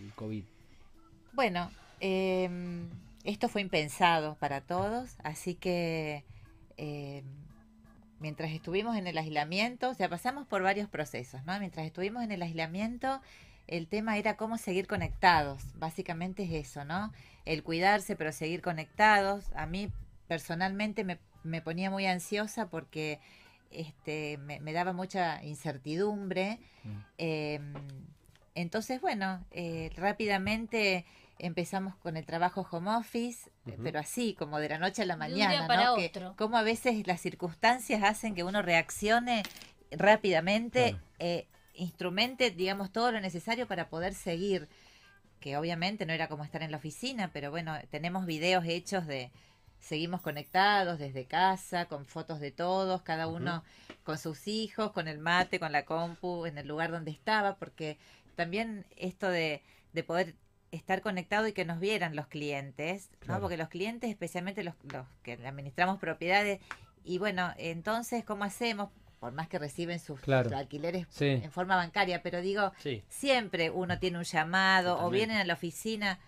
el 0.01 0.11
COVID. 0.13 0.43
Bueno, 1.33 1.71
Em, 2.03 2.89
esto 3.23 3.47
fue 3.47 3.61
impensado 3.61 4.35
para 4.39 4.61
todos, 4.61 5.15
así 5.23 5.53
que 5.53 6.25
em, 6.77 7.23
mientras 8.19 8.51
estuvimos 8.51 8.97
en 8.97 9.05
el 9.05 9.19
aislamiento, 9.19 9.89
o 9.91 9.93
sea, 9.93 10.09
pasamos 10.09 10.47
por 10.47 10.63
varios 10.63 10.89
procesos, 10.89 11.45
¿no? 11.45 11.57
Mientras 11.59 11.85
estuvimos 11.85 12.23
en 12.23 12.31
el 12.31 12.41
aislamiento, 12.41 13.21
el 13.67 13.87
tema 13.87 14.17
era 14.17 14.35
cómo 14.35 14.57
seguir 14.57 14.87
conectados, 14.87 15.61
básicamente 15.75 16.43
es 16.43 16.69
eso, 16.69 16.85
¿no? 16.85 17.13
El 17.45 17.61
cuidarse, 17.61 18.15
pero 18.15 18.31
seguir 18.31 18.63
conectados. 18.63 19.51
A 19.55 19.67
mí 19.67 19.91
personalmente 20.27 21.03
me, 21.43 21.61
ponía 21.61 21.91
muy 21.91 22.07
ansiosa 22.07 22.67
porque 22.67 23.19
este, 23.69 24.39
me, 24.39 24.73
daba 24.73 24.91
mucha 24.91 25.43
incertidumbre. 25.43 26.59
Mm. 26.83 26.97
Em, 27.19 27.73
entonces, 28.55 28.99
bueno, 29.01 29.45
eh, 29.51 29.91
rápidamente 29.95 31.05
empezamos 31.39 31.95
con 31.95 32.17
el 32.17 32.25
trabajo 32.25 32.67
home 32.69 32.95
office, 32.95 33.49
eh, 33.65 33.77
pero 33.81 33.99
así, 33.99 34.33
como 34.33 34.59
de 34.59 34.69
la 34.69 34.77
noche 34.77 35.01
a 35.01 35.05
la 35.05 35.17
mañana, 35.17 35.67
¿no? 35.67 35.95
Que, 35.95 36.11
como 36.35 36.57
a 36.57 36.63
veces 36.63 37.05
las 37.07 37.21
circunstancias 37.21 38.03
hacen 38.03 38.35
que 38.35 38.43
uno 38.43 38.61
reaccione 38.61 39.43
rápidamente, 39.91 40.97
eh, 41.19 41.47
instrumente, 41.73 42.51
digamos, 42.51 42.91
todo 42.91 43.11
lo 43.11 43.19
necesario 43.19 43.67
para 43.67 43.89
poder 43.89 44.13
seguir, 44.13 44.69
que 45.39 45.57
obviamente 45.57 46.05
no 46.05 46.13
era 46.13 46.27
como 46.27 46.43
estar 46.43 46.61
en 46.61 46.71
la 46.71 46.77
oficina, 46.77 47.31
pero 47.33 47.49
bueno, 47.49 47.75
tenemos 47.89 48.25
videos 48.25 48.63
hechos 48.65 49.07
de, 49.07 49.31
seguimos 49.79 50.21
conectados 50.21 50.99
desde 50.99 51.25
casa, 51.25 51.85
con 51.85 52.05
fotos 52.05 52.39
de 52.39 52.51
todos, 52.51 53.01
cada 53.01 53.27
uno 53.27 53.63
con 54.03 54.17
sus 54.17 54.47
hijos, 54.47 54.91
con 54.91 55.07
el 55.07 55.17
mate, 55.17 55.59
con 55.59 55.71
la 55.71 55.85
compu, 55.85 56.45
en 56.45 56.57
el 56.57 56.67
lugar 56.67 56.91
donde 56.91 57.11
estaba, 57.11 57.55
porque 57.55 57.97
también 58.35 58.85
esto 58.95 59.27
de, 59.27 59.63
de 59.93 60.03
poder 60.03 60.35
estar 60.71 61.01
conectado 61.01 61.47
y 61.47 61.53
que 61.53 61.65
nos 61.65 61.79
vieran 61.79 62.15
los 62.15 62.27
clientes, 62.27 63.09
¿no? 63.27 63.39
Porque 63.39 63.57
los 63.57 63.69
clientes, 63.69 64.09
especialmente 64.09 64.63
los, 64.63 64.75
los 64.91 65.05
que 65.23 65.33
administramos 65.33 65.99
propiedades, 65.99 66.59
y 67.03 67.17
bueno, 67.17 67.53
entonces, 67.57 68.23
¿cómo 68.23 68.43
hacemos? 68.43 68.89
Por 69.19 69.33
más 69.33 69.47
que 69.47 69.59
reciben 69.59 69.99
sus, 69.99 70.19
alquileres 70.27 71.05
en 71.19 71.51
forma 71.51 71.75
bancaria, 71.75 72.23
pero 72.23 72.41
digo, 72.41 72.71
siempre 73.07 73.69
uno 73.69 73.99
tiene 73.99 74.17
un 74.17 74.23
llamado 74.23 74.99
o 74.99 75.11
vienen 75.11 75.37
a 75.37 75.43
la 75.43 75.53
oficina 75.53 76.19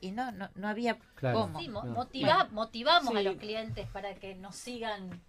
y 0.00 0.12
no, 0.12 0.32
no, 0.32 0.48
no 0.54 0.68
había 0.68 0.96
cómo. 1.20 1.58
Sí, 1.58 1.68
motivamos 2.52 3.14
a 3.14 3.22
los 3.22 3.36
clientes 3.36 3.86
para 3.88 4.14
que 4.14 4.34
nos 4.34 4.56
sigan 4.56 5.20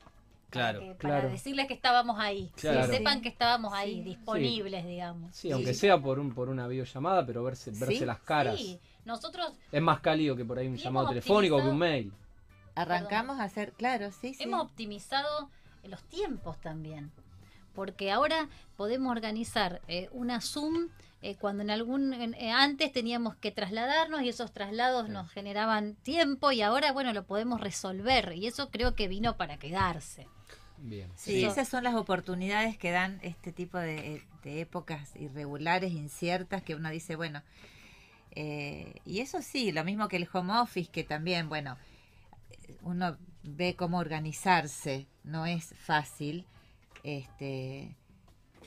Claro, 0.49 0.95
para, 0.99 1.27
decirles 1.27 1.67
que 1.67 1.75
estábamos 1.75 2.19
ahí, 2.19 2.51
que 2.55 2.83
sepan 2.85 3.21
que 3.21 3.29
estábamos 3.29 3.71
ahí, 3.73 4.01
disponibles, 4.01 4.85
digamos. 4.85 5.35
Sí, 5.35 5.51
aunque 5.51 5.73
sea 5.75 6.01
por 6.01 6.17
un 6.19 6.33
por 6.33 6.49
una 6.49 6.67
videollamada, 6.67 7.25
pero 7.25 7.43
verse 7.43 7.71
verse 7.71 8.05
las 8.05 8.19
caras. 8.19 8.59
nosotros 9.05 9.53
es 9.71 9.81
más 9.81 9.99
cálido 9.99 10.35
que 10.35 10.43
por 10.45 10.57
ahí 10.57 10.67
un 10.67 10.77
llamado 10.77 11.09
telefónico 11.09 11.57
que 11.57 11.67
un 11.67 11.77
mail. 11.77 12.13
Arrancamos 12.75 13.39
a 13.39 13.43
hacer, 13.43 13.73
claro, 13.73 14.11
sí, 14.11 14.33
sí. 14.33 14.43
Hemos 14.43 14.63
optimizado 14.63 15.49
los 15.83 16.01
tiempos 16.03 16.59
también, 16.61 17.11
porque 17.75 18.11
ahora 18.11 18.47
podemos 18.75 19.11
organizar 19.11 19.81
eh, 19.87 20.09
una 20.13 20.41
Zoom 20.41 20.89
eh, 21.21 21.35
cuando 21.35 21.63
en 21.63 21.69
algún 21.69 22.13
eh, 22.13 22.51
antes 22.51 22.91
teníamos 22.93 23.35
que 23.35 23.51
trasladarnos 23.51 24.21
y 24.21 24.29
esos 24.29 24.53
traslados 24.53 25.09
nos 25.09 25.29
generaban 25.31 25.95
tiempo 25.95 26.51
y 26.51 26.61
ahora 26.61 26.91
bueno 26.91 27.13
lo 27.13 27.25
podemos 27.25 27.59
resolver. 27.59 28.33
Y 28.35 28.47
eso 28.47 28.69
creo 28.69 28.95
que 28.95 29.07
vino 29.07 29.37
para 29.37 29.57
quedarse. 29.57 30.27
Sí, 31.15 31.43
esas 31.43 31.67
son 31.67 31.83
las 31.83 31.95
oportunidades 31.95 32.77
que 32.77 32.91
dan 32.91 33.19
este 33.21 33.51
tipo 33.51 33.77
de, 33.77 34.23
épocas 34.45 35.15
irregulares, 35.17 35.91
inciertas, 35.91 36.63
que 36.63 36.75
uno 36.75 36.89
dice, 36.89 37.15
bueno, 37.15 37.43
eh, 38.31 38.95
y 39.05 39.19
eso 39.19 39.41
sí, 39.41 39.71
lo 39.71 39.83
mismo 39.83 40.07
que 40.07 40.15
el 40.15 40.29
home 40.31 40.53
office, 40.53 40.89
que 40.89 41.03
también, 41.03 41.49
bueno, 41.49 41.77
uno 42.81 43.17
ve 43.43 43.75
cómo 43.75 43.97
organizarse, 43.97 45.07
no 45.23 45.45
es 45.45 45.75
fácil, 45.77 46.45
este, 47.03 47.95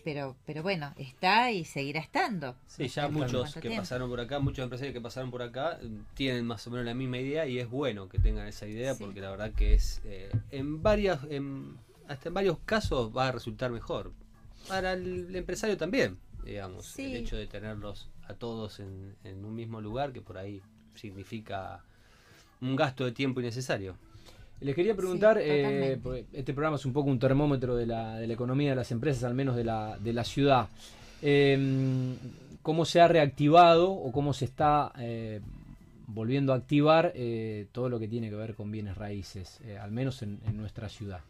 pero, 0.04 0.36
pero 0.46 0.62
bueno, 0.62 0.92
está 0.96 1.50
y 1.50 1.64
seguirá 1.64 2.00
estando. 2.00 2.56
Sí, 2.66 2.88
ya 2.88 3.08
muchos 3.08 3.54
que 3.54 3.70
pasaron 3.70 4.08
por 4.10 4.20
acá, 4.20 4.38
muchos 4.38 4.62
empresarios 4.62 4.92
que 4.92 5.00
pasaron 5.00 5.30
por 5.30 5.42
acá 5.42 5.78
tienen 6.14 6.46
más 6.46 6.66
o 6.66 6.70
menos 6.70 6.86
la 6.86 6.94
misma 6.94 7.18
idea 7.18 7.46
y 7.46 7.58
es 7.58 7.68
bueno 7.68 8.08
que 8.08 8.18
tengan 8.18 8.46
esa 8.46 8.66
idea 8.66 8.94
porque 8.94 9.20
la 9.20 9.30
verdad 9.30 9.52
que 9.52 9.74
es 9.74 10.00
eh, 10.04 10.30
en 10.50 10.82
varias, 10.82 11.20
en 11.30 11.78
hasta 12.08 12.28
en 12.28 12.34
varios 12.34 12.58
casos 12.64 13.16
va 13.16 13.28
a 13.28 13.32
resultar 13.32 13.70
mejor. 13.70 14.12
Para 14.68 14.92
el 14.92 15.34
empresario 15.34 15.76
también, 15.76 16.18
digamos, 16.44 16.98
el 16.98 17.16
hecho 17.16 17.36
de 17.36 17.46
tenerlos 17.46 18.08
a 18.28 18.34
todos 18.34 18.80
en, 18.80 19.16
un 19.24 19.54
mismo 19.54 19.80
lugar, 19.80 20.12
que 20.12 20.20
por 20.20 20.38
ahí 20.38 20.62
significa 20.94 21.82
un 22.60 22.76
gasto 22.76 23.04
de 23.04 23.12
tiempo 23.12 23.40
innecesario. 23.40 23.96
Les 24.62 24.74
quería 24.74 24.94
preguntar, 24.94 25.38
eh, 25.40 26.00
este 26.32 26.54
programa 26.54 26.76
es 26.76 26.86
un 26.86 26.92
poco 26.92 27.10
un 27.10 27.18
termómetro 27.18 27.74
de 27.74 27.86
la, 27.86 28.16
de 28.16 28.26
la 28.26 28.32
economía 28.32 28.70
de 28.70 28.76
las 28.76 28.92
empresas, 28.92 29.24
al 29.24 29.34
menos 29.34 29.56
de 29.56 29.64
la, 29.64 29.98
de 29.98 30.12
la 30.12 30.24
ciudad. 30.24 30.68
Em, 31.20 32.16
¿Cómo 32.62 32.84
se 32.84 33.00
ha 33.00 33.08
reactivado 33.08 33.90
o 33.90 34.12
cómo 34.12 34.32
se 34.32 34.44
está 34.44 34.92
eh, 34.98 35.40
volviendo 36.06 36.52
a 36.52 36.56
activar 36.56 37.12
eh, 37.16 37.66
todo 37.72 37.88
lo 37.88 37.98
que 37.98 38.06
tiene 38.06 38.30
que 38.30 38.36
ver 38.36 38.54
con 38.54 38.70
bienes 38.70 38.96
raíces, 38.96 39.60
al 39.80 39.90
menos 39.90 40.22
en 40.22 40.56
nuestra 40.56 40.88
ciudad? 40.88 41.20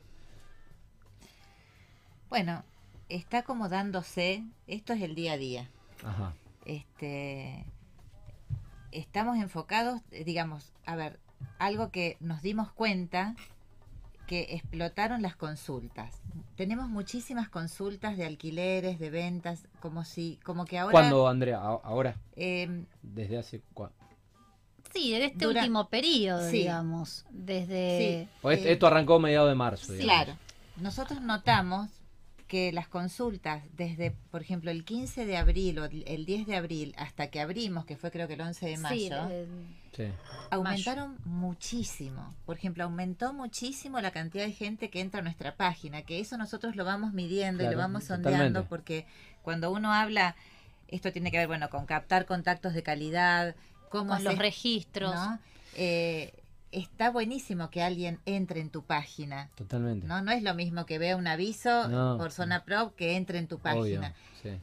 Bueno, 2.28 2.64
está 3.08 3.38
acomodándose, 3.38 4.44
esto 4.66 4.92
es 4.92 5.02
el 5.02 5.14
día 5.14 5.32
a 5.32 5.36
día. 5.36 5.68
Ajá. 6.04 6.32
Este, 6.64 7.64
estamos 8.90 9.36
enfocados, 9.36 10.00
digamos, 10.24 10.72
a 10.86 10.96
ver, 10.96 11.18
algo 11.58 11.90
que 11.90 12.16
nos 12.20 12.42
dimos 12.42 12.72
cuenta 12.72 13.34
que 14.26 14.48
explotaron 14.50 15.22
las 15.22 15.36
consultas. 15.36 16.22
Tenemos 16.56 16.88
muchísimas 16.88 17.48
consultas 17.48 18.16
de 18.16 18.24
alquileres, 18.24 18.98
de 18.98 19.10
ventas, 19.10 19.66
como 19.80 20.04
si, 20.04 20.38
como 20.44 20.64
que 20.64 20.78
ahora. 20.78 20.92
¿Cuándo, 20.92 21.28
Andrea? 21.28 21.58
¿Ahora? 21.58 22.16
Em, 22.36 22.86
Desde 23.02 23.38
hace 23.38 23.62
cuánto. 23.74 23.96
Sí, 24.92 25.14
en 25.14 25.22
este 25.22 25.46
último 25.46 25.88
periodo, 25.88 26.46
digamos. 26.48 27.24
Desde. 27.30 28.28
Sí. 28.42 28.68
esto 28.68 28.86
arrancó 28.86 29.14
a 29.14 29.20
mediados 29.20 29.48
de 29.48 29.54
marzo. 29.54 29.92
Claro. 29.98 30.36
Nosotros 30.76 31.20
notamos 31.20 31.90
que 32.52 32.70
las 32.70 32.86
consultas 32.86 33.62
desde, 33.78 34.10
por 34.30 34.42
ejemplo, 34.42 34.70
el 34.70 34.84
15 34.84 35.24
de 35.24 35.38
abril 35.38 35.78
o 35.78 35.86
el 35.86 36.26
10 36.26 36.46
de 36.46 36.56
abril 36.56 36.94
hasta 36.98 37.28
que 37.28 37.40
abrimos, 37.40 37.86
que 37.86 37.96
fue 37.96 38.10
creo 38.10 38.28
que 38.28 38.34
el 38.34 38.42
11 38.42 38.66
de 38.66 38.76
mayo, 38.76 39.16
aumentaron 40.50 41.16
muchísimo. 41.24 42.34
Por 42.44 42.58
ejemplo, 42.58 42.84
aumentó 42.84 43.32
muchísimo 43.32 44.02
la 44.02 44.10
cantidad 44.10 44.44
de 44.44 44.52
gente 44.52 44.90
que 44.90 45.00
entra 45.00 45.20
a 45.20 45.22
nuestra 45.22 45.56
página, 45.56 46.02
que 46.02 46.20
eso 46.20 46.36
nosotros 46.36 46.76
lo 46.76 46.84
vamos 46.84 47.14
midiendo 47.14 47.64
y 47.64 47.70
lo 47.70 47.78
vamos 47.78 48.04
sondeando 48.04 48.66
porque 48.66 49.06
cuando 49.40 49.72
uno 49.72 49.90
habla, 49.94 50.36
esto 50.88 51.10
tiene 51.10 51.30
que 51.30 51.38
ver, 51.38 51.46
bueno, 51.46 51.70
con 51.70 51.86
captar 51.86 52.26
contactos 52.26 52.74
de 52.74 52.82
calidad, 52.82 53.54
cómo 53.88 54.12
con 54.12 54.24
los 54.24 54.36
registros. 54.36 55.16
Eh, 55.74 56.34
está 56.72 57.10
buenísimo 57.10 57.70
que 57.70 57.82
alguien 57.82 58.18
entre 58.24 58.60
en 58.60 58.70
tu 58.70 58.82
página. 58.82 59.50
Totalmente. 59.54 60.06
No, 60.06 60.22
no 60.22 60.32
es 60.32 60.42
lo 60.42 60.54
mismo 60.54 60.86
que 60.86 60.98
vea 60.98 61.16
un 61.16 61.26
aviso 61.26 62.16
por 62.18 62.32
Zona 62.32 62.64
Pro 62.64 62.94
que 62.96 63.16
entre 63.16 63.38
en 63.38 63.46
tu 63.46 63.58
página. 63.58 64.14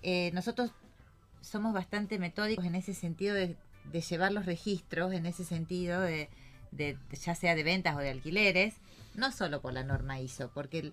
Eh, 0.02 0.32
nosotros 0.34 0.72
somos 1.42 1.74
bastante 1.74 2.20
metódicos 2.20 2.66
en 2.66 2.76
ese 2.76 2.94
sentido 2.94 3.36
de, 3.36 3.56
llevar 4.10 4.32
los 4.32 4.46
registros, 4.46 5.14
en 5.14 5.26
ese 5.26 5.46
sentido 5.46 6.02
de, 6.02 6.30
ya 7.12 7.36
sea 7.36 7.56
de 7.56 7.64
ventas 7.64 7.96
o 7.96 8.00
de 8.00 8.10
alquileres, 8.10 8.76
no 9.16 9.32
solo 9.32 9.62
por 9.62 9.74
la 9.74 9.84
norma 9.84 10.20
ISO, 10.20 10.52
porque 10.54 10.92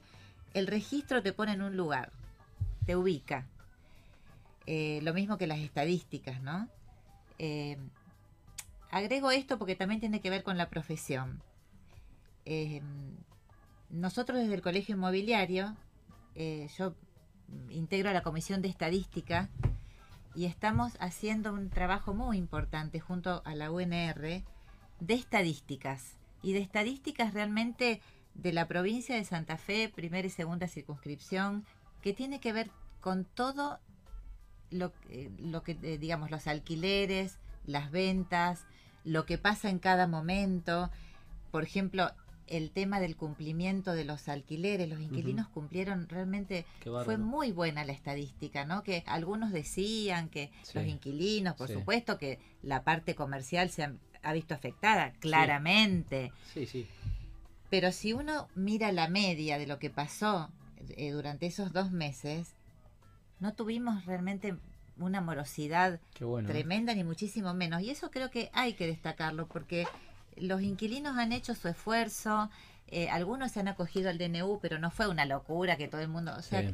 el, 0.55 0.67
registro 0.67 1.23
te 1.23 1.33
pone 1.33 1.53
en 1.53 1.63
un 1.63 1.77
lugar, 1.77 2.13
te 2.85 2.95
ubica. 2.95 3.47
Eh, 4.67 5.01
lo 5.03 5.15
mismo 5.15 5.39
que 5.39 5.47
las 5.47 5.61
estadísticas, 5.61 6.43
¿no? 6.43 6.69
Eh, 7.39 7.77
Agrego 8.97 9.31
esto 9.31 9.59
porque 9.59 9.77
también 9.77 10.01
tiene 10.01 10.23
que 10.23 10.31
ver 10.31 10.43
con 10.43 10.57
la 10.57 10.71
profesión. 10.71 11.43
Eh, 12.47 12.81
nosotros 13.91 14.39
desde 14.39 14.55
el 14.55 14.63
Colegio 14.63 14.95
Inmobiliario, 14.95 15.77
eh, 16.35 16.71
yo 16.79 16.95
integro 17.69 18.11
la 18.15 18.23
Comisión 18.23 18.63
de 18.63 18.69
Estadística 18.69 19.51
y 20.35 20.47
estamos 20.47 20.97
haciendo 20.99 21.53
un 21.53 21.69
trabajo 21.69 22.15
muy 22.15 22.39
importante 22.39 22.99
junto 22.99 23.43
a 23.45 23.55
la 23.55 23.71
UNR 23.71 24.43
de 25.01 25.15
estadísticas 25.15 26.17
y 26.41 26.55
de 26.55 26.61
estadísticas 26.61 27.35
realmente 27.35 28.01
de 28.33 28.55
la 28.55 28.67
provincia 28.67 29.15
de 29.15 29.25
Santa 29.25 29.59
Fe, 29.59 29.93
primera 29.95 30.27
y 30.27 30.31
segunda 30.31 30.69
circunscripción, 30.69 31.67
que 32.01 32.15
tiene 32.15 32.41
que 32.41 32.55
ver 32.55 32.71
con 33.03 33.27
todo 33.27 33.79
lo, 34.71 34.95
lo 35.37 35.63
que, 35.63 35.77
eh, 35.83 35.99
digamos, 35.99 36.31
los 36.31 36.47
alquileres, 36.47 37.39
las 37.67 37.91
ventas, 37.91 38.65
lo 39.07 39.25
que 39.25 39.39
pasa 39.39 39.71
en 39.71 39.79
cada 39.79 40.07
momento. 40.07 40.91
Por 41.53 41.63
ejemplo, 41.63 42.11
el 42.49 42.71
tema 42.71 43.01
del 43.01 43.17
cumplimiento 43.17 43.93
de 43.93 44.05
los 44.05 44.29
alquileres, 44.29 44.89
los 44.89 45.01
inquilinos 45.01 45.49
cumplieron 45.49 46.09
realmente, 46.09 46.67
fue 46.83 47.17
muy 47.17 47.53
buena 47.53 47.85
la 47.85 47.93
estadística, 47.93 48.65
¿no? 48.65 48.83
Que 48.83 49.05
algunos 49.07 49.53
decían 49.53 50.29
que 50.29 50.51
los 50.75 50.85
inquilinos, 50.85 51.55
por 51.55 51.69
supuesto 51.69 52.19
que 52.19 52.39
la 52.63 52.83
parte 52.85 53.15
comercial 53.15 53.71
se 53.71 53.89
ha, 54.23 54.33
visto 54.33 54.55
afectada, 54.55 55.13
claramente. 55.21 56.33
Sí, 56.53 56.67
sí. 56.67 56.87
Pero 57.71 57.93
si 57.93 58.13
uno 58.13 58.49
mira 58.55 58.93
la 58.93 59.09
media 59.09 59.59
de 59.59 59.67
lo 59.67 59.79
que 59.79 59.91
pasó 59.91 60.51
eh, 60.97 61.11
durante 61.11 61.47
esos 61.47 61.73
dos 61.73 61.91
meses, 61.91 62.55
no 63.39 63.55
tuvimos 63.55 64.05
realmente 64.05 64.57
una 64.99 65.21
morosidad 65.21 65.95
¿eh? 65.95 66.45
tremenda 66.47 66.95
ni 66.95 67.05
muchísimo 67.05 67.55
menos. 67.55 67.83
Y 67.83 67.91
eso 67.91 68.11
creo 68.11 68.31
que 68.31 68.51
hay 68.53 68.75
que 68.75 68.87
destacarlo 68.87 69.47
porque 69.47 69.87
los 70.37 70.63
inquilinos 70.63 71.17
han 71.19 71.33
hecho 71.33 71.55
su 71.55 71.69
esfuerzo, 71.69 72.51
eh, 72.89 73.09
algunos 73.09 73.53
se 73.53 73.61
han 73.61 73.69
acogido 73.69 74.11
al 74.11 74.19
DNU, 74.19 74.59
pero 74.61 74.79
no 74.79 74.91
fue 74.91 75.09
una 75.09 75.25
locura 75.25 75.77
que 75.77 75.89
todo 75.89 76.01
el 76.01 76.09
mundo... 76.09 76.33
O 76.37 76.43
sea, 76.43 76.71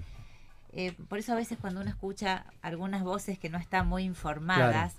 eh, 0.75 0.93
por 1.09 1.19
eso 1.19 1.33
a 1.33 1.37
veces 1.37 1.59
cuando 1.61 1.81
uno 1.81 1.91
escucha 1.91 2.47
algunas 2.63 3.03
voces 3.03 3.39
que 3.39 3.51
no 3.51 3.59
están 3.59 3.89
muy 3.89 4.05
informadas, 4.05 4.97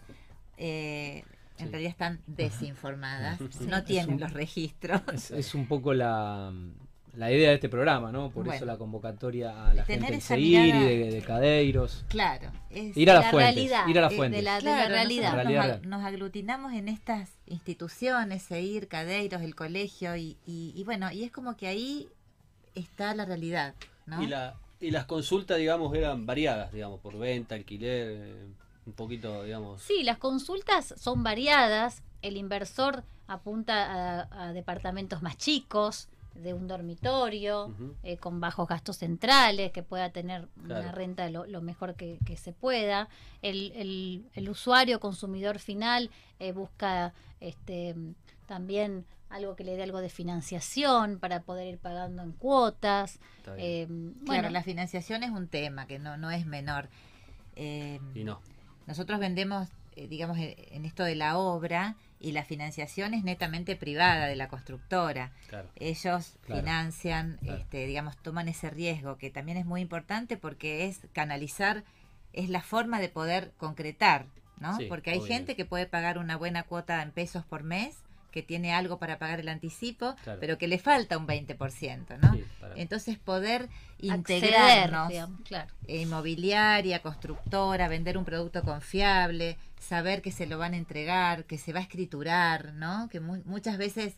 en 1.57 1.71
realidad 1.71 1.91
están 1.91 2.19
desinformadas, 2.27 3.39
no 3.67 3.83
tienen 3.83 4.19
los 4.19 4.33
registros. 4.33 5.31
Es, 5.31 5.55
un 5.55 5.67
poco 5.67 5.93
la, 5.93 6.51
la 7.15 7.31
idea 7.31 7.49
de 7.49 7.55
este 7.55 7.69
programa, 7.69 8.11
¿no? 8.11 8.31
Por 8.31 8.47
eso 8.47 8.65
la 8.65 8.77
convocatoria 8.77 9.67
a 9.67 9.73
la 9.73 9.85
gente 9.85 10.11
de 10.11 10.21
seguir 10.21 10.75
y 10.75 10.97
de, 11.11 11.21
Cadeiros. 11.21 12.05
Claro. 12.09 12.51
ir 12.71 13.11
a 13.11 13.13
la, 13.15 13.23
fuente. 13.29 13.61
Ir 13.61 13.97
a 13.99 14.01
la 14.01 14.09
fuente. 14.09 14.37
De 14.37 14.43
la, 14.43 14.59
realidad. 14.59 15.81
Nos, 15.83 16.03
aglutinamos 16.03 16.73
en 16.73 16.87
estas 16.89 17.29
instituciones, 17.45 18.41
seguir 18.41 18.87
Cadeiros, 18.87 19.41
el 19.43 19.53
colegio, 19.55 20.15
y, 20.15 20.37
y, 20.45 20.83
bueno, 20.85 21.11
y 21.11 21.23
es 21.23 21.31
como 21.31 21.55
que 21.55 21.67
ahí 21.67 22.09
está 22.73 23.13
la 23.13 23.25
realidad, 23.25 23.75
¿no? 24.07 24.21
Y, 24.23 24.27
la, 24.27 24.55
y 24.79 24.89
las 24.89 25.05
consultas, 25.05 25.59
digamos, 25.59 25.95
eran 25.95 26.25
variadas, 26.25 26.71
digamos, 26.71 26.99
por 26.99 27.17
venta, 27.19 27.53
alquiler, 27.53 28.07
eh, 28.09 28.47
un 28.87 28.93
poquito, 28.93 29.43
digamos. 29.43 29.83
Sí, 29.83 30.01
las 30.03 30.17
consultas 30.17 30.95
son 30.97 31.21
variadas. 31.21 32.01
El 32.23 32.37
inversor 32.37 33.03
apunta 33.27 34.27
a 34.31 34.53
departamentos 34.53 35.21
más 35.21 35.37
chicos, 35.37 36.09
de 36.35 36.53
un 36.53 36.67
dormitorio, 36.67 37.73
eh, 38.01 38.17
con 38.17 38.39
bajos 38.39 38.67
gastos 38.67 38.97
centrales, 38.97 39.71
que 39.71 39.83
pueda 39.83 40.09
tener 40.11 40.47
una 40.63 40.91
renta 40.91 41.29
lo, 41.29 41.45
lo 41.45 41.61
mejor 41.61 41.95
que, 41.95 42.19
se 42.37 42.53
pueda. 42.53 43.07
El, 43.41 44.23
el, 44.33 44.49
usuario, 44.49 44.99
consumidor 44.99 45.59
final, 45.59 46.09
eh, 46.39 46.51
busca 46.51 47.13
este, 47.39 47.95
también 48.47 49.05
algo 49.29 49.55
que 49.55 49.63
le 49.63 49.75
dé 49.75 49.83
algo 49.83 50.01
de 50.01 50.09
financiación 50.09 51.19
para 51.19 51.41
poder 51.41 51.67
ir 51.67 51.79
pagando 51.79 52.23
en 52.23 52.31
cuotas. 52.31 53.19
Eh, 53.57 53.87
bueno, 53.89 54.49
la 54.49 54.63
financiación 54.63 55.23
es 55.23 55.31
un 55.31 55.47
tema 55.47 55.87
que 55.87 55.99
no, 55.99 56.17
no 56.17 56.31
es 56.31 56.45
menor. 56.45 56.89
y 57.55 58.23
no. 58.23 58.41
Nosotros 58.85 59.19
vendemos, 59.19 59.69
digamos, 59.95 60.37
en 60.39 60.85
esto 60.85 61.03
de 61.03 61.15
la 61.15 61.37
obra, 61.37 61.95
y 62.23 62.31
la 62.31 62.45
financiación 62.45 63.13
es 63.13 63.25
netamente 63.25 63.75
privada 63.75 64.27
de 64.27 64.37
la 64.37 64.47
constructora. 64.47 65.31
Ellos 65.75 66.37
financian, 66.41 67.37
Este, 67.43 67.85
digamos, 67.85 68.15
toman 68.17 68.47
ese 68.47 68.69
riesgo, 68.69 69.17
que 69.17 69.29
también 69.29 69.57
es 69.57 69.65
muy 69.65 69.81
importante 69.81 70.37
porque 70.37 70.85
es 70.87 71.01
canalizar, 71.11 71.83
es 72.31 72.49
la 72.49 72.61
forma 72.61 73.01
de 73.01 73.09
poder 73.09 73.51
concretar, 73.57 74.25
¿no? 74.57 74.77
porque 74.87 75.11
hay 75.11 75.21
gente 75.21 75.55
que 75.57 75.65
puede 75.65 75.85
pagar 75.85 76.17
una 76.17 76.37
buena 76.37 76.63
cuota 76.63 77.01
en 77.01 77.11
pesos 77.11 77.43
por 77.45 77.63
mes 77.63 77.97
que 78.31 78.41
tiene 78.41 78.73
algo 78.73 78.97
para 78.97 79.19
pagar 79.19 79.39
el 79.41 79.47
anticipo, 79.47 80.15
pero 80.39 80.57
que 80.57 80.67
le 80.67 80.79
falta 80.79 81.19
un 81.19 81.27
20%, 81.27 82.17
¿no? 82.19 82.35
Entonces 82.75 83.19
poder 83.19 83.69
integrarnos, 83.99 85.13
claro. 85.43 85.71
inmobiliaria, 85.87 87.03
constructora, 87.03 87.87
vender 87.87 88.17
un 88.17 88.25
producto 88.25 88.63
confiable, 88.63 89.57
saber 89.83 90.21
que 90.21 90.31
se 90.31 90.47
lo 90.47 90.57
van 90.57 90.73
a 90.73 90.77
entregar, 90.77 91.45
que 91.45 91.57
se 91.57 91.73
va 91.73 91.79
a 91.79 91.83
escriturar, 91.83 92.73
¿no? 92.73 93.09
Que 93.09 93.19
muchas 93.19 93.77
veces, 93.77 94.15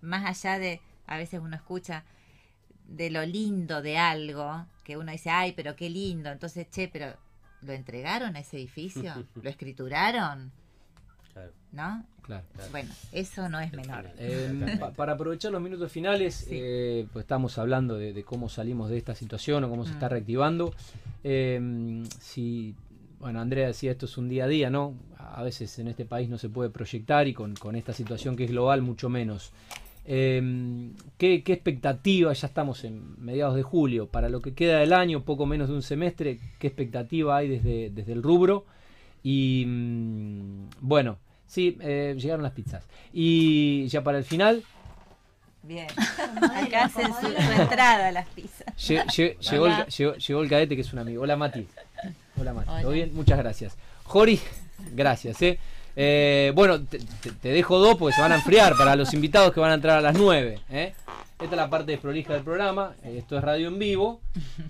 más 0.00 0.24
allá 0.24 0.58
de, 0.58 0.80
a 1.06 1.18
veces 1.18 1.40
uno 1.40 1.56
escucha 1.56 2.04
de 2.86 3.10
lo 3.10 3.24
lindo 3.26 3.82
de 3.82 3.98
algo, 3.98 4.66
que 4.84 4.96
uno 4.96 5.12
dice, 5.12 5.30
ay, 5.30 5.52
pero 5.52 5.76
qué 5.76 5.90
lindo, 5.90 6.30
entonces, 6.30 6.70
che, 6.70 6.88
pero 6.88 7.14
¿lo 7.62 7.72
entregaron 7.72 8.36
a 8.36 8.40
ese 8.40 8.56
edificio? 8.56 9.12
¿Lo 9.42 9.50
escrituraron? 9.50 10.52
¿No? 11.70 12.04
Claro. 12.22 12.44
Bueno, 12.70 12.90
eso 13.12 13.48
no 13.48 13.60
es 13.60 13.72
menor. 13.72 14.10
Eh, 14.18 14.78
para 14.96 15.12
aprovechar 15.12 15.52
los 15.52 15.62
minutos 15.62 15.90
finales, 15.92 16.46
eh, 16.50 17.06
pues 17.12 17.22
estamos 17.22 17.58
hablando 17.58 17.96
de, 17.96 18.24
cómo 18.24 18.48
salimos 18.48 18.90
de 18.90 18.98
esta 18.98 19.14
situación 19.14 19.64
o 19.64 19.70
cómo 19.70 19.84
se 19.84 19.92
está 19.92 20.06
mm. 20.06 20.10
reactivando. 20.10 20.74
Eh, 21.22 22.02
si, 22.20 22.74
bueno, 23.20 23.40
Andrea 23.40 23.66
decía, 23.66 23.90
esto 23.90 24.06
es 24.06 24.16
un 24.16 24.28
día 24.28 24.44
a 24.44 24.48
día, 24.48 24.70
¿no? 24.70 24.94
A 25.18 25.42
veces 25.42 25.78
en 25.78 25.88
este 25.88 26.04
país 26.04 26.28
no 26.28 26.38
se 26.38 26.48
puede 26.48 26.70
proyectar 26.70 27.26
y 27.26 27.34
con, 27.34 27.54
esta 27.74 27.92
situación 27.92 28.36
que 28.36 28.44
es 28.44 28.50
global 28.50 28.82
mucho 28.82 29.08
menos. 29.08 29.52
¿qué, 30.06 31.42
¿Qué 31.44 31.52
expectativa? 31.52 32.32
Ya 32.32 32.46
estamos 32.46 32.84
en 32.84 33.22
mediados 33.22 33.56
de 33.56 33.62
julio. 33.62 34.06
Para 34.06 34.28
lo 34.28 34.40
que 34.40 34.54
queda 34.54 34.78
del 34.78 34.92
año, 34.92 35.24
poco 35.24 35.46
menos 35.46 35.68
de 35.68 35.74
un 35.74 35.82
semestre, 35.82 36.38
¿qué 36.58 36.68
expectativa 36.68 37.36
hay 37.36 37.48
desde, 37.48 37.90
desde 37.90 38.12
el 38.12 38.22
rubro? 38.22 38.64
Y 39.22 39.64
mm, 39.66 40.70
bueno, 40.80 41.18
sí, 41.46 41.76
eh, 41.80 42.14
llegaron 42.16 42.42
las 42.42 42.52
pizzas. 42.52 42.84
Y 43.12 43.86
ya 43.88 44.02
para 44.02 44.18
el 44.18 44.24
final... 44.24 44.62
Bien, 45.64 45.88
acá 46.54 46.84
hacen 46.84 47.08
su, 47.20 47.26
entrada 47.60 48.12
las 48.12 48.26
pizzas. 48.28 48.74
llegó, 49.50 50.42
el, 50.42 50.48
cadete 50.48 50.76
que 50.76 50.80
es 50.82 50.92
un 50.92 51.00
amigo. 51.00 51.22
Hola 51.22 51.36
Mati. 51.36 51.66
Hola 52.40 52.52
Mati. 52.52 52.82
¿Todo 52.82 52.92
bien? 52.92 53.14
Muchas 53.14 53.38
gracias. 53.38 53.76
Jori, 54.04 54.40
gracias. 54.94 55.40
¿eh? 55.42 55.58
Eh, 55.96 56.52
bueno, 56.54 56.84
te, 56.84 56.98
dejo 57.48 57.78
dos 57.78 57.96
porque 57.96 58.14
se 58.14 58.22
van 58.22 58.32
a 58.32 58.36
enfriar 58.36 58.76
para 58.76 58.94
los 58.94 59.12
invitados 59.14 59.52
que 59.52 59.60
van 59.60 59.72
a 59.72 59.74
entrar 59.74 59.98
a 59.98 60.00
las 60.00 60.16
nueve. 60.16 60.60
¿eh? 60.70 60.94
Esta 61.40 61.54
es 61.54 61.56
la 61.56 61.70
parte 61.70 61.92
desprolija 61.92 62.34
del 62.34 62.42
programa. 62.42 62.94
Esto 63.04 63.36
es 63.38 63.44
radio 63.44 63.68
en 63.68 63.78
vivo. 63.78 64.20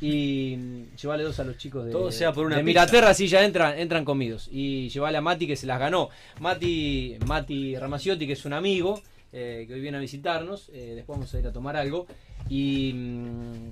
Y 0.00 0.84
llevale 1.00 1.24
dos 1.24 1.40
a 1.40 1.44
los 1.44 1.56
chicos 1.56 1.86
de, 1.86 1.92
Todo 1.92 2.12
sea 2.12 2.32
por 2.32 2.46
una 2.46 2.56
de 2.56 2.62
Miraterra, 2.62 3.10
así 3.10 3.26
ya 3.26 3.42
entran, 3.42 3.78
entran 3.78 4.04
comidos. 4.04 4.48
Y 4.52 4.88
llevale 4.90 5.16
a 5.16 5.20
Mati 5.22 5.46
que 5.46 5.56
se 5.56 5.66
las 5.66 5.78
ganó. 5.78 6.10
Mati, 6.40 7.16
Mati 7.26 7.76
Ramaciotti, 7.76 8.26
que 8.26 8.34
es 8.34 8.44
un 8.44 8.52
amigo, 8.52 9.00
eh, 9.32 9.64
que 9.66 9.74
hoy 9.74 9.80
viene 9.80 9.96
a 9.96 10.00
visitarnos. 10.00 10.68
Eh, 10.74 10.92
después 10.94 11.18
vamos 11.18 11.34
a 11.34 11.38
ir 11.38 11.46
a 11.46 11.52
tomar 11.52 11.76
algo. 11.76 12.06
Y, 12.50 12.92
mm, 12.94 13.70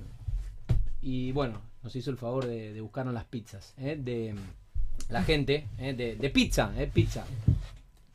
y 1.03 1.31
bueno, 1.33 1.61
nos 1.87 1.95
hizo 1.95 2.11
el 2.11 2.17
favor 2.17 2.45
de, 2.45 2.81
buscarnos 2.81 3.13
las 3.13 3.23
pizzas. 3.23 3.73
Eh, 3.77 3.97
de 3.97 4.35
la 5.09 5.23
gente, 5.23 5.67
de, 5.77 6.17
de 6.17 6.29
pizza, 6.29 6.69
pizza 6.93 7.25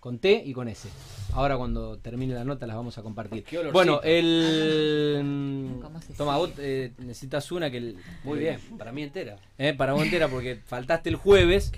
con 0.02 0.18
T 0.18 0.42
y 0.44 0.52
con 0.52 0.66
S. 0.66 0.88
Ahora 1.32 1.56
cuando 1.56 1.96
termine 1.96 2.35
la 2.35 2.42
nota 2.42 2.66
las 2.66 2.74
vamos 2.74 2.98
a 2.98 3.02
compartir. 3.02 3.44
Bueno, 3.72 4.00
el... 4.02 5.78
Toma, 6.16 6.38
vos 6.38 6.50
eh, 6.58 6.90
necesitas 6.98 7.52
una 7.52 7.70
que... 7.70 7.94
Muy 8.24 8.40
bien, 8.40 8.58
para 8.76 8.90
mí 8.90 9.04
entera. 9.04 9.37
Eh, 9.56 9.74
para 9.74 9.92
vos 9.92 10.02
entera 10.02 10.26
porque 10.26 10.56
faltaste 10.56 11.08
el 11.08 11.14
jueves. 11.14 11.70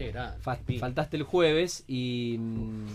faltaste 0.80 1.18
el 1.18 1.22
jueves 1.22 1.85
y... 1.87 2.37
Mm, 2.38 2.87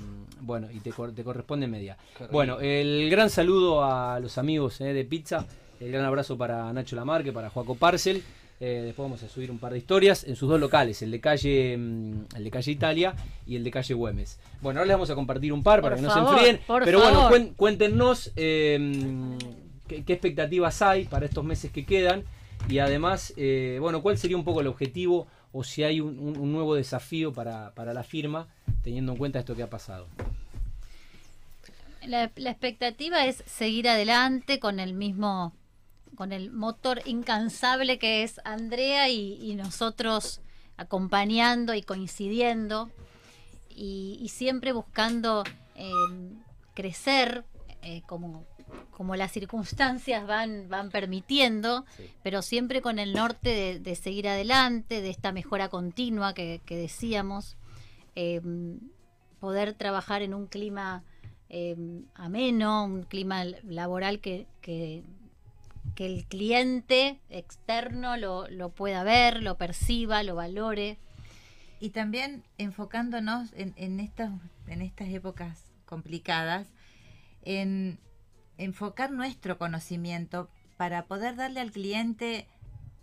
bueno, 0.41 0.67
y 0.71 0.79
te, 0.79 0.91
te 0.91 1.23
corresponde 1.23 1.67
media. 1.67 1.95
Bueno, 2.31 2.59
el 2.59 3.07
gran 3.11 3.29
saludo 3.29 3.85
a 3.85 4.19
los 4.19 4.39
amigos 4.39 4.81
eh, 4.81 4.93
de 4.93 5.05
Pizza. 5.05 5.45
El 5.79 5.91
gran 5.91 6.05
abrazo 6.05 6.39
para 6.39 6.73
Nacho 6.73 6.95
Lamarque, 6.95 7.31
para 7.31 7.51
Joaco 7.51 7.75
Parcel. 7.75 8.23
Eh, 8.61 8.81
después 8.83 9.05
vamos 9.05 9.23
a 9.23 9.29
subir 9.29 9.49
un 9.51 9.57
par 9.57 9.71
de 9.71 9.77
historias 9.77 10.25
en 10.25 10.35
sus 10.35 10.49
dos 10.49 10.59
locales, 10.59 11.01
el 11.01 11.11
de 11.11 11.21
calle 11.21 11.77
mm, 11.77 12.35
el 12.35 12.43
de 12.43 12.51
calle 12.51 12.71
Italia 12.71 13.15
y 13.47 13.55
el 13.55 13.63
de 13.63 13.71
calle 13.71 13.93
Güemes. 13.93 14.37
Bueno, 14.61 14.79
ahora 14.79 14.87
les 14.87 14.95
vamos 14.95 15.09
a 15.09 15.15
compartir 15.15 15.53
un 15.53 15.63
par 15.63 15.81
para 15.81 15.95
que 15.95 16.01
no 16.01 16.11
se 16.11 16.19
enfríen. 16.19 16.59
Pero 16.83 16.99
bueno, 16.99 17.53
cuéntenos 17.55 18.33
em, 18.35 19.37
qué, 19.87 20.03
expectativas 20.05 20.81
hay 20.81 21.05
para 21.05 21.25
estos 21.25 21.45
meses 21.45 21.71
que 21.71 21.85
quedan 21.85 22.25
y 22.67 22.79
además, 22.79 23.33
eh, 23.37 23.77
bueno, 23.79 24.01
cuál 24.01 24.17
sería 24.17 24.35
un 24.35 24.43
poco 24.43 24.59
el 24.59 24.67
objetivo 24.67 25.27
o 25.53 25.63
si 25.63 25.83
hay 25.83 26.01
un, 26.01 26.51
nuevo 26.51 26.75
desafío 26.75 27.31
para, 27.31 27.71
la 27.77 28.03
firma 28.03 28.49
teniendo 28.83 29.13
en 29.13 29.17
cuenta 29.17 29.39
esto 29.39 29.55
que 29.55 29.63
ha 29.63 29.69
pasado. 29.69 30.07
la 32.05 32.25
expectativa 32.25 33.25
es 33.25 33.41
seguir 33.45 33.87
adelante 33.87 34.59
con 34.59 34.81
el 34.81 34.93
mismo 34.93 35.53
con 36.19 36.33
el 36.33 36.51
motor 36.51 37.01
incansable 37.05 37.97
que 37.97 38.23
es 38.23 38.41
Andrea 38.43 39.07
y, 39.07 39.55
nosotros 39.55 40.41
acompañando 40.75 41.73
y 41.75 41.81
coincidiendo 41.81 42.91
y, 43.69 44.27
siempre 44.27 44.73
buscando 44.73 45.45
em, 45.75 46.43
crecer 46.73 47.45
eh, 47.83 48.01
como, 48.05 48.45
como 48.91 49.15
las 49.15 49.31
circunstancias 49.31 50.27
van, 50.27 50.67
van 50.67 50.89
permitiendo, 50.91 51.85
pero 52.21 52.41
siempre 52.41 52.81
con 52.81 52.99
el 52.99 53.13
norte 53.13 53.79
de, 53.79 53.95
seguir 53.95 54.27
adelante, 54.27 55.01
de 55.01 55.11
esta 55.11 55.31
mejora 55.31 55.69
continua 55.69 56.33
que, 56.33 56.59
decíamos, 56.67 57.55
em, 58.15 58.77
poder 59.39 59.73
trabajar 59.73 60.21
en 60.21 60.33
un 60.33 60.47
clima 60.47 61.01
em, 61.47 62.03
ameno, 62.13 62.83
un 62.83 63.03
clima 63.03 63.45
laboral 63.63 64.19
que, 64.19 64.47
que 64.59 65.05
que 65.95 66.05
el 66.05 66.25
cliente 66.25 67.19
externo 67.29 68.17
lo, 68.17 68.47
lo 68.47 68.69
pueda 68.69 69.03
ver, 69.03 69.41
lo 69.43 69.57
perciba, 69.57 70.23
lo 70.23 70.35
valore. 70.35 70.97
Y 71.79 71.89
también 71.89 72.43
enfocándonos 72.57 73.53
en, 73.53 73.73
en, 73.77 73.99
estas, 73.99 74.31
en 74.67 74.81
estas 74.81 75.09
épocas 75.09 75.71
complicadas, 75.85 76.67
en 77.43 77.99
enfocar 78.57 79.11
nuestro 79.11 79.57
conocimiento 79.57 80.49
para 80.77 81.05
poder 81.05 81.35
darle 81.35 81.61
al 81.61 81.71
cliente, 81.71 82.47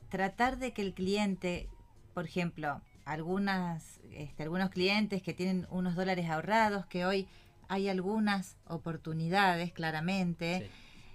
tratar 0.09 0.59
de 0.59 0.73
que 0.73 0.83
el 0.83 0.95
cliente, 0.95 1.69
por 2.15 2.27
ejemplo, 2.27 2.81
algunas, 3.05 4.01
este, 4.13 4.43
algunos 4.43 4.71
clientes 4.71 5.23
que 5.23 5.33
tienen 5.33 5.67
unos 5.71 5.95
dólares 5.95 6.29
ahorrados, 6.29 6.87
que 6.87 7.07
hoy 7.07 7.29
hay 7.69 7.89
algunas 7.89 8.57
oportunidades 8.67 9.73
claramente, 9.73 10.71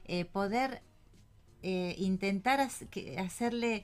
eh, 0.06 0.26
poder 0.26 0.82
eh, 1.62 1.96
intentar 1.98 2.60
hacerle 2.60 3.84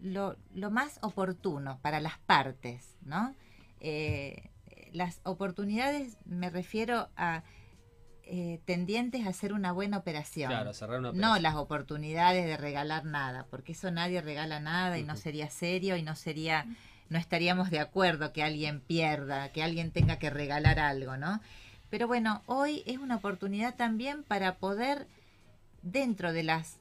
lo, 0.00 0.36
más 0.70 0.98
oportuno 1.02 1.78
para 1.82 2.00
las 2.00 2.18
partes, 2.18 2.96
¿no? 3.02 3.34
Eh, 3.80 4.50
las 4.92 5.20
oportunidades 5.24 6.18
me 6.24 6.50
refiero 6.50 7.08
a 7.16 7.42
eh, 8.32 8.60
tendientes 8.64 9.26
a 9.26 9.30
hacer 9.30 9.52
una 9.52 9.72
buena 9.72 9.98
operación. 9.98 10.50
Claro, 10.50 10.72
cerrar 10.72 11.00
una 11.00 11.10
operación. 11.10 11.32
No 11.32 11.40
las 11.40 11.56
oportunidades 11.56 12.46
de 12.46 12.56
regalar 12.56 13.04
nada, 13.04 13.46
porque 13.50 13.72
eso 13.72 13.90
nadie 13.90 14.20
regala 14.20 14.60
nada 14.60 14.98
y 14.98 15.02
no 15.02 15.16
sería 15.16 15.50
serio 15.50 15.96
y 15.96 16.02
no 16.02 16.14
sería, 16.14 16.66
no 17.08 17.18
estaríamos 17.18 17.70
de 17.70 17.80
acuerdo 17.80 18.32
que 18.32 18.44
alguien 18.44 18.80
pierda, 18.80 19.50
que 19.50 19.64
alguien 19.64 19.90
tenga 19.90 20.20
que 20.20 20.30
regalar 20.30 20.78
algo, 20.78 21.16
¿no? 21.16 21.40
Pero 21.88 22.06
bueno, 22.06 22.42
hoy 22.46 22.84
es 22.86 22.98
una 22.98 23.16
oportunidad 23.16 23.74
también 23.74 24.22
para 24.22 24.58
poder, 24.58 25.08
dentro 25.82 26.32
de 26.32 26.42
las, 26.42 26.78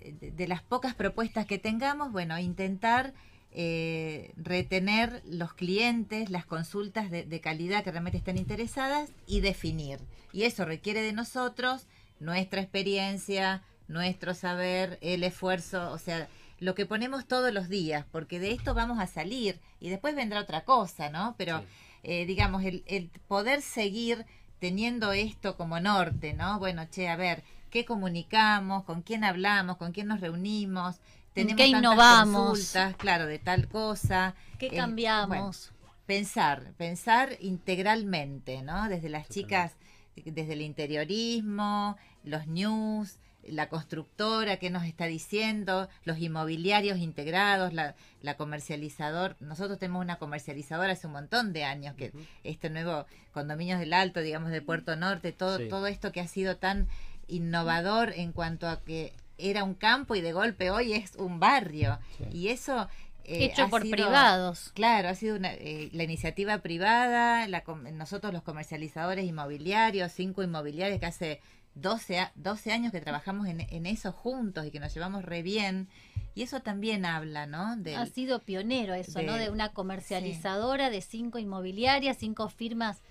de 0.00 0.48
las 0.48 0.62
pocas 0.62 0.94
propuestas 0.94 1.46
que 1.46 1.58
tengamos, 1.58 2.12
bueno, 2.12 2.38
intentar 2.38 3.14
eh, 3.50 4.32
retener 4.36 5.22
los 5.24 5.54
clientes, 5.54 6.28
las 6.28 6.44
consultas 6.44 7.10
de, 7.10 7.40
calidad 7.40 7.82
que 7.82 7.90
realmente 7.90 8.18
estén 8.18 8.36
interesadas 8.36 9.10
y 9.26 9.40
definir. 9.40 10.00
Y 10.32 10.42
eso 10.42 10.64
requiere 10.64 11.02
de 11.02 11.12
nosotros 11.12 11.86
nuestra 12.20 12.60
experiencia, 12.60 13.62
nuestro 13.86 14.34
saber, 14.34 14.98
el 15.00 15.24
esfuerzo, 15.24 15.90
o 15.92 15.98
sea, 15.98 16.28
lo 16.60 16.74
que 16.74 16.84
ponemos 16.84 17.26
todos 17.26 17.52
los 17.52 17.68
días, 17.68 18.04
porque 18.10 18.38
de 18.38 18.52
esto 18.52 18.74
vamos 18.74 18.98
a 18.98 19.06
salir 19.06 19.60
y 19.80 19.88
después 19.88 20.14
vendrá 20.14 20.40
otra 20.40 20.64
cosa, 20.64 21.08
¿no? 21.08 21.34
Pero, 21.38 21.62
eh, 22.02 22.26
digamos, 22.26 22.64
el, 22.64 22.84
el 22.86 23.10
poder 23.28 23.62
seguir 23.62 24.26
teniendo 24.58 25.12
esto 25.12 25.56
como 25.56 25.80
norte, 25.80 26.34
¿no? 26.34 26.58
Bueno, 26.58 26.86
che, 26.90 27.08
a 27.08 27.16
ver, 27.16 27.44
¿qué 27.70 27.84
comunicamos? 27.84 28.84
¿Con 28.84 29.02
quién 29.02 29.24
hablamos? 29.24 29.76
¿Con 29.76 29.92
quién 29.92 30.08
nos 30.08 30.20
reunimos? 30.20 31.00
tenemos 31.34 31.56
¿Qué 31.56 31.68
innovamos? 31.68 32.48
Consultas, 32.48 32.96
claro, 32.96 33.26
de 33.26 33.38
tal 33.38 33.68
cosa. 33.68 34.34
¿Qué 34.58 34.66
eh, 34.66 34.76
cambiamos? 34.76 35.72
pensar, 36.08 36.72
pensar 36.78 37.36
integralmente, 37.38 38.62
¿no? 38.62 38.88
Desde 38.88 39.10
las 39.10 39.28
chicas, 39.28 39.74
desde 40.16 40.54
el 40.54 40.62
interiorismo, 40.62 41.98
los 42.24 42.46
news, 42.46 43.18
la 43.46 43.68
constructora, 43.68 44.56
qué 44.56 44.70
nos 44.70 44.84
está 44.84 45.04
diciendo, 45.04 45.88
los 46.04 46.18
inmobiliarios 46.18 46.98
integrados, 46.98 47.74
la, 47.74 47.94
la 48.22 48.38
comercializador. 48.38 49.36
Nosotros 49.40 49.78
tenemos 49.78 50.02
una 50.02 50.16
comercializadora 50.16 50.92
hace 50.92 51.06
un 51.06 51.12
montón 51.12 51.52
de 51.52 51.64
años, 51.64 51.94
que 51.94 52.12
este 52.42 52.70
nuevo 52.70 53.04
Condominios 53.32 53.78
del 53.78 53.92
Alto, 53.92 54.20
digamos, 54.20 54.50
de 54.50 54.62
Puerto 54.62 54.96
Norte, 54.96 55.32
todo, 55.32 55.68
todo 55.68 55.86
esto 55.86 56.10
que 56.10 56.20
ha 56.20 56.28
sido 56.28 56.56
tan 56.56 56.88
innovador 57.28 58.12
en 58.16 58.32
cuanto 58.32 58.68
a 58.68 58.80
que 58.80 59.12
era 59.38 59.64
un 59.64 59.74
campo 59.74 60.16
y 60.16 60.20
de 60.20 60.32
golpe 60.32 60.70
hoy 60.70 60.92
es 60.92 61.14
un 61.16 61.38
barrio. 61.40 61.98
Y 62.32 62.48
eso... 62.48 62.88
Eh, 63.24 63.44
Hecho 63.44 63.68
por 63.68 63.82
privados. 63.82 64.72
Claro, 64.74 65.10
ha 65.10 65.14
sido 65.14 65.36
una, 65.36 65.52
eh, 65.52 65.90
la 65.92 66.02
iniciativa 66.02 66.58
privada, 66.58 67.46
la, 67.46 67.62
nosotros 67.92 68.32
los 68.32 68.42
comercializadores 68.42 69.26
inmobiliarios, 69.26 70.12
cinco 70.12 70.42
inmobiliarios 70.42 70.98
que 70.98 71.04
hace 71.04 71.40
12, 71.74 72.30
12 72.36 72.72
años 72.72 72.90
que 72.90 73.02
trabajamos 73.02 73.46
en, 73.46 73.60
en, 73.60 73.84
eso 73.84 74.12
juntos 74.12 74.64
y 74.66 74.70
que 74.70 74.80
nos 74.80 74.94
llevamos 74.94 75.26
re 75.26 75.42
bien. 75.42 75.88
Y 76.34 76.42
eso 76.42 76.60
también 76.60 77.04
habla, 77.04 77.46
¿no? 77.46 77.76
ha 77.96 78.06
sido 78.06 78.40
pionero 78.42 78.94
eso, 78.94 79.20
¿no? 79.22 79.34
De 79.34 79.50
una 79.50 79.72
comercializadora, 79.72 80.88
de 80.88 81.00
cinco 81.00 81.38
inmobiliarias, 81.38 82.16
cinco 82.16 82.48
firmas 82.48 83.02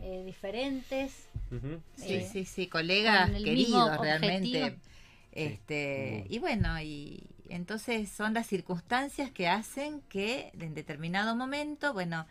eh, 0.00 0.22
diferentes. 0.24 1.26
Sí, 1.96 2.22
sí, 2.30 2.44
sí, 2.44 2.66
colegas 2.66 3.30
queridos 3.30 3.98
realmente. 3.98 4.78
Este, 5.32 6.26
y 6.28 6.38
bueno, 6.38 6.80
y 6.80 7.26
entonces 7.48 8.10
son 8.10 8.32
las 8.34 8.46
circunstancias 8.46 9.30
que 9.30 9.48
hacen 9.48 10.00
que 10.08 10.50
en 10.58 10.74
determinado 10.74 11.36
momento, 11.36 11.92
bueno, 11.92 12.26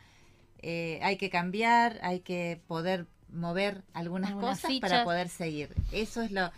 eh, 0.60 1.00
hay 1.04 1.18
que 1.18 1.30
cambiar, 1.30 2.00
hay 2.02 2.22
que 2.22 2.60
poder 2.68 3.06
mover 3.30 3.84
algunas, 3.94 4.34
cosas 4.34 4.72
para 4.82 5.04
poder 5.04 5.30
seguir. 5.30 5.70
Eso 5.92 6.22
es 6.22 6.32
lo 6.32 6.52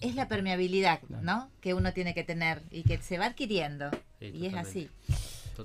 es 0.00 0.14
la 0.14 0.28
permeabilidad, 0.28 1.00
¿no? 1.08 1.50
Que 1.60 1.74
uno 1.74 1.92
tiene 1.92 2.14
que 2.14 2.24
tener 2.24 2.62
y 2.70 2.82
que 2.82 2.98
se 2.98 3.18
va 3.18 3.26
adquiriendo. 3.26 3.90
y 4.20 4.46
es 4.46 4.54
así. 4.54 4.90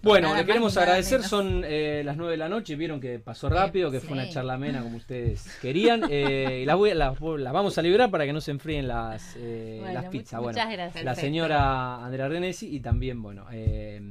Bueno, 0.02 0.36
le 0.36 0.46
queremos 0.46 0.76
agradecer, 0.78 1.24
son 1.24 1.64
eh, 1.66 2.02
las 2.04 2.18
9 2.18 2.32
de 2.32 2.38
la 2.38 2.50
noche, 2.50 2.76
vieron 2.76 3.00
que 3.00 3.20
pasó 3.20 3.50
rápido, 3.50 3.92
que 3.92 4.00
fue 4.00 4.14
una 4.14 4.30
charla 4.30 4.56
amena 4.56 4.82
como 4.82 4.98
ustedes 4.98 5.58
querían. 5.62 6.04
Eh, 6.10 6.62
y 6.64 6.66
las, 6.66 6.78
voy, 6.78 6.94
las, 6.94 7.20
vamos 7.20 7.78
a 7.78 7.82
liberar 7.82 8.10
para 8.10 8.26
que 8.26 8.34
no 8.34 8.42
se 8.42 8.52
enfríen 8.52 8.88
las, 8.88 9.36
eh, 9.38 9.82
las 9.94 10.06
pizzas. 10.06 10.40
Bueno, 10.40 10.58
muchas 10.58 10.72
gracias. 10.72 11.04
La 11.04 11.16
señora 11.16 12.04
Andrea 12.04 12.28
Renesi 12.28 12.74
y 12.76 12.80
también, 12.80 13.22
bueno, 13.22 13.46
eh, 13.52 14.02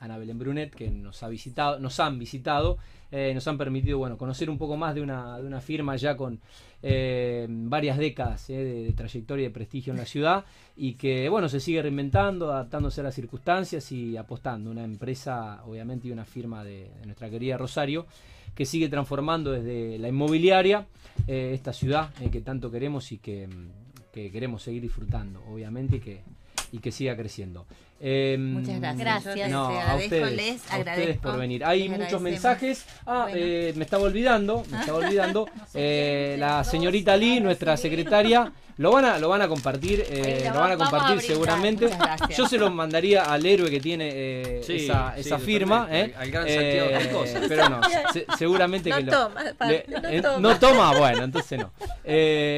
Ana 0.00 0.18
Belén 0.18 0.38
Brunet, 0.38 0.74
que 0.74 0.90
nos 0.90 1.22
ha 1.22 1.28
visitado, 1.28 1.78
nos 1.78 1.98
han 2.00 2.18
visitado, 2.18 2.78
eh, 3.16 3.32
nos 3.32 3.46
han 3.46 3.56
permitido 3.56 3.98
bueno, 3.98 4.18
conocer 4.18 4.50
un 4.50 4.58
poco 4.58 4.76
más 4.76 4.92
de 4.92 5.00
una, 5.00 5.38
de 5.38 5.46
una 5.46 5.60
firma 5.60 5.94
ya 5.94 6.16
con 6.16 6.40
eh, 6.82 7.46
varias 7.48 7.96
décadas 7.96 8.50
eh, 8.50 8.54
de, 8.56 8.92
trayectoria 8.92 9.44
y 9.44 9.46
de 9.46 9.54
prestigio 9.54 9.92
en 9.92 10.00
la 10.00 10.04
ciudad 10.04 10.44
y 10.76 10.94
que 10.94 11.28
bueno, 11.28 11.48
se 11.48 11.60
sigue 11.60 11.80
reinventando, 11.80 12.50
adaptándose 12.50 13.02
a 13.02 13.04
las 13.04 13.14
circunstancias 13.14 13.92
y 13.92 14.16
apostando. 14.16 14.68
Una 14.68 14.82
empresa, 14.82 15.62
obviamente, 15.64 16.08
y 16.08 16.10
una 16.10 16.24
firma 16.24 16.64
de, 16.64 16.90
nuestra 17.04 17.30
querida 17.30 17.56
Rosario 17.56 18.06
que 18.52 18.66
sigue 18.66 18.88
transformando 18.88 19.52
desde 19.52 19.96
la 20.00 20.08
inmobiliaria 20.08 20.88
esta 21.28 21.72
ciudad 21.72 22.12
que 22.14 22.40
tanto 22.40 22.68
queremos 22.68 23.12
y 23.12 23.18
que, 23.18 23.48
que, 24.12 24.32
queremos 24.32 24.64
seguir 24.64 24.82
disfrutando, 24.82 25.40
obviamente, 25.48 25.96
y 25.96 26.00
que, 26.00 26.22
y 26.72 26.78
que 26.78 26.90
siga 26.90 27.16
creciendo. 27.16 27.64
Em, 28.06 28.52
Muchas 28.52 28.80
gracias. 28.98 29.34
Gracias. 29.34 29.52
a 29.54 29.96
ustedes, 29.96 31.18
por 31.18 31.38
venir. 31.38 31.64
Hay 31.64 31.88
muchos 31.88 32.20
mensajes. 32.20 32.84
Ah, 33.06 33.28
eh, 33.32 33.72
me 33.76 33.84
estaba 33.84 34.02
olvidando, 34.02 34.62
me 34.70 34.80
estaba 34.80 34.98
olvidando. 34.98 35.48
Eh, 35.76 36.36
la 36.38 36.62
señorita 36.62 37.16
Lee, 37.16 37.40
nuestra 37.40 37.76
secretaria, 37.76 38.52
lo 38.76 38.92
van 38.92 39.04
a, 39.04 39.18
lo 39.18 39.28
van 39.28 39.42
a 39.42 39.48
compartir, 39.48 40.04
eh, 40.08 40.48
lo 40.52 40.60
van 40.60 40.72
a 40.72 40.76
compartir 40.76 41.20
seguramente. 41.20 41.90
Yo 42.36 42.46
se 42.46 42.58
lo 42.58 42.70
mandaría 42.70 43.24
al 43.24 43.44
héroe 43.44 43.68
que 43.70 43.80
tiene 43.80 44.60
esa, 44.60 45.16
esa 45.16 45.38
firma. 45.38 45.88
Al, 45.90 46.30
gran 46.30 46.44
de 46.44 47.10
cosas. 47.12 47.42
Pero 47.48 47.68
no, 47.70 47.80
seguramente 48.38 48.90
que 48.90 49.02
lo. 49.02 49.12
Toma, 49.12 49.42
no, 50.22 50.38
no, 50.38 50.58
toma. 50.58 50.96
bueno, 50.96 51.24
entonces 51.24 51.58
no. 51.58 51.72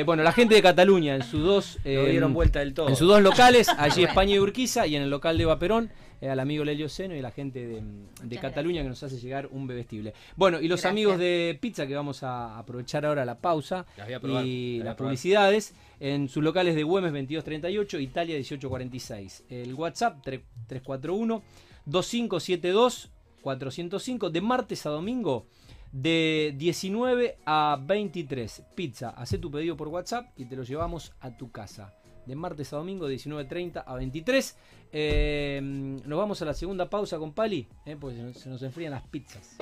bueno, 0.05 0.23
la 0.23 0.33
gente 0.33 0.55
de 0.55 0.63
Cataluña 0.63 1.15
en 1.15 1.23
sus 1.23 1.43
dos. 1.43 1.79
dieron 1.85 2.35
vuelta 2.35 2.59
del 2.59 2.75
todo. 2.75 2.89
En 2.89 2.97
sus 2.97 3.09
dos 3.09 3.23
locales, 3.23 3.69
allí 3.79 4.05
España 4.05 4.35
y 4.35 4.39
Urquiza, 4.39 4.87
y 4.87 4.97
en 4.97 5.05
el 5.05 5.11
local 5.11 5.36
de 5.39 5.57
Perón, 5.57 5.91
eh, 6.21 6.29
al 6.29 6.41
amigo 6.41 6.65
Lelio 6.65 6.89
Seno 6.89 7.15
y 7.15 7.19
a 7.19 7.23
la 7.23 7.31
gente 7.31 7.67
de, 7.67 8.39
Cataluña 8.39 8.83
que 8.83 8.89
nos 8.89 9.03
hace 9.03 9.19
llegar 9.19 9.49
un 9.51 9.67
bebestible. 9.67 10.15
Bueno, 10.37 10.61
y 10.61 10.69
los 10.69 10.85
amigos 10.85 11.19
de 11.19 11.59
Pizza 11.61 11.87
que 11.87 11.95
vamos 11.95 12.23
a 12.23 12.59
aprovechar 12.59 13.05
ahora 13.07 13.25
la 13.25 13.39
pausa 13.39 13.87
y 14.35 14.81
las 14.83 14.95
publicidades 14.95 15.75
en 16.01 16.29
sus 16.29 16.43
locales 16.43 16.75
de 16.75 16.83
Güemes 16.83 17.13
2238, 17.13 17.99
Italia 18.01 18.35
1846. 18.35 19.45
El 19.49 19.75
WhatsApp 19.75 20.23
341 20.23 21.43
2572 21.87 23.11
405 23.43 24.31
de 24.31 24.41
martes 24.41 24.87
a 24.87 24.91
domingo 24.91 25.47
de 25.93 26.55
19 26.57 27.39
a 27.47 27.79
23. 27.81 28.63
Pizza, 28.75 29.11
hace 29.11 29.39
tu 29.39 29.51
pedido 29.51 29.77
por 29.77 29.89
WhatsApp 29.89 30.31
y 30.37 30.47
te 30.47 30.57
lo 30.57 30.65
llevamos 30.65 31.13
a 31.21 31.37
tu 31.37 31.51
casa 31.51 31.95
de 32.27 32.35
martes 32.35 32.73
a 32.73 32.77
domingo, 32.77 33.09
19.30 33.09 33.85
a 33.87 33.95
23. 33.95 34.57
Eh, 34.93 35.61
nos 35.63 36.19
vamos 36.19 36.41
a 36.43 36.45
la 36.45 36.55
segunda 36.55 36.89
pausa 36.89 37.19
con 37.19 37.33
Pali, 37.33 37.69
eh, 37.85 37.97
porque 37.99 38.35
se 38.35 38.49
nos 38.49 38.63
enfrían 38.63 38.93
las 38.93 39.03
pizzas. 39.03 39.57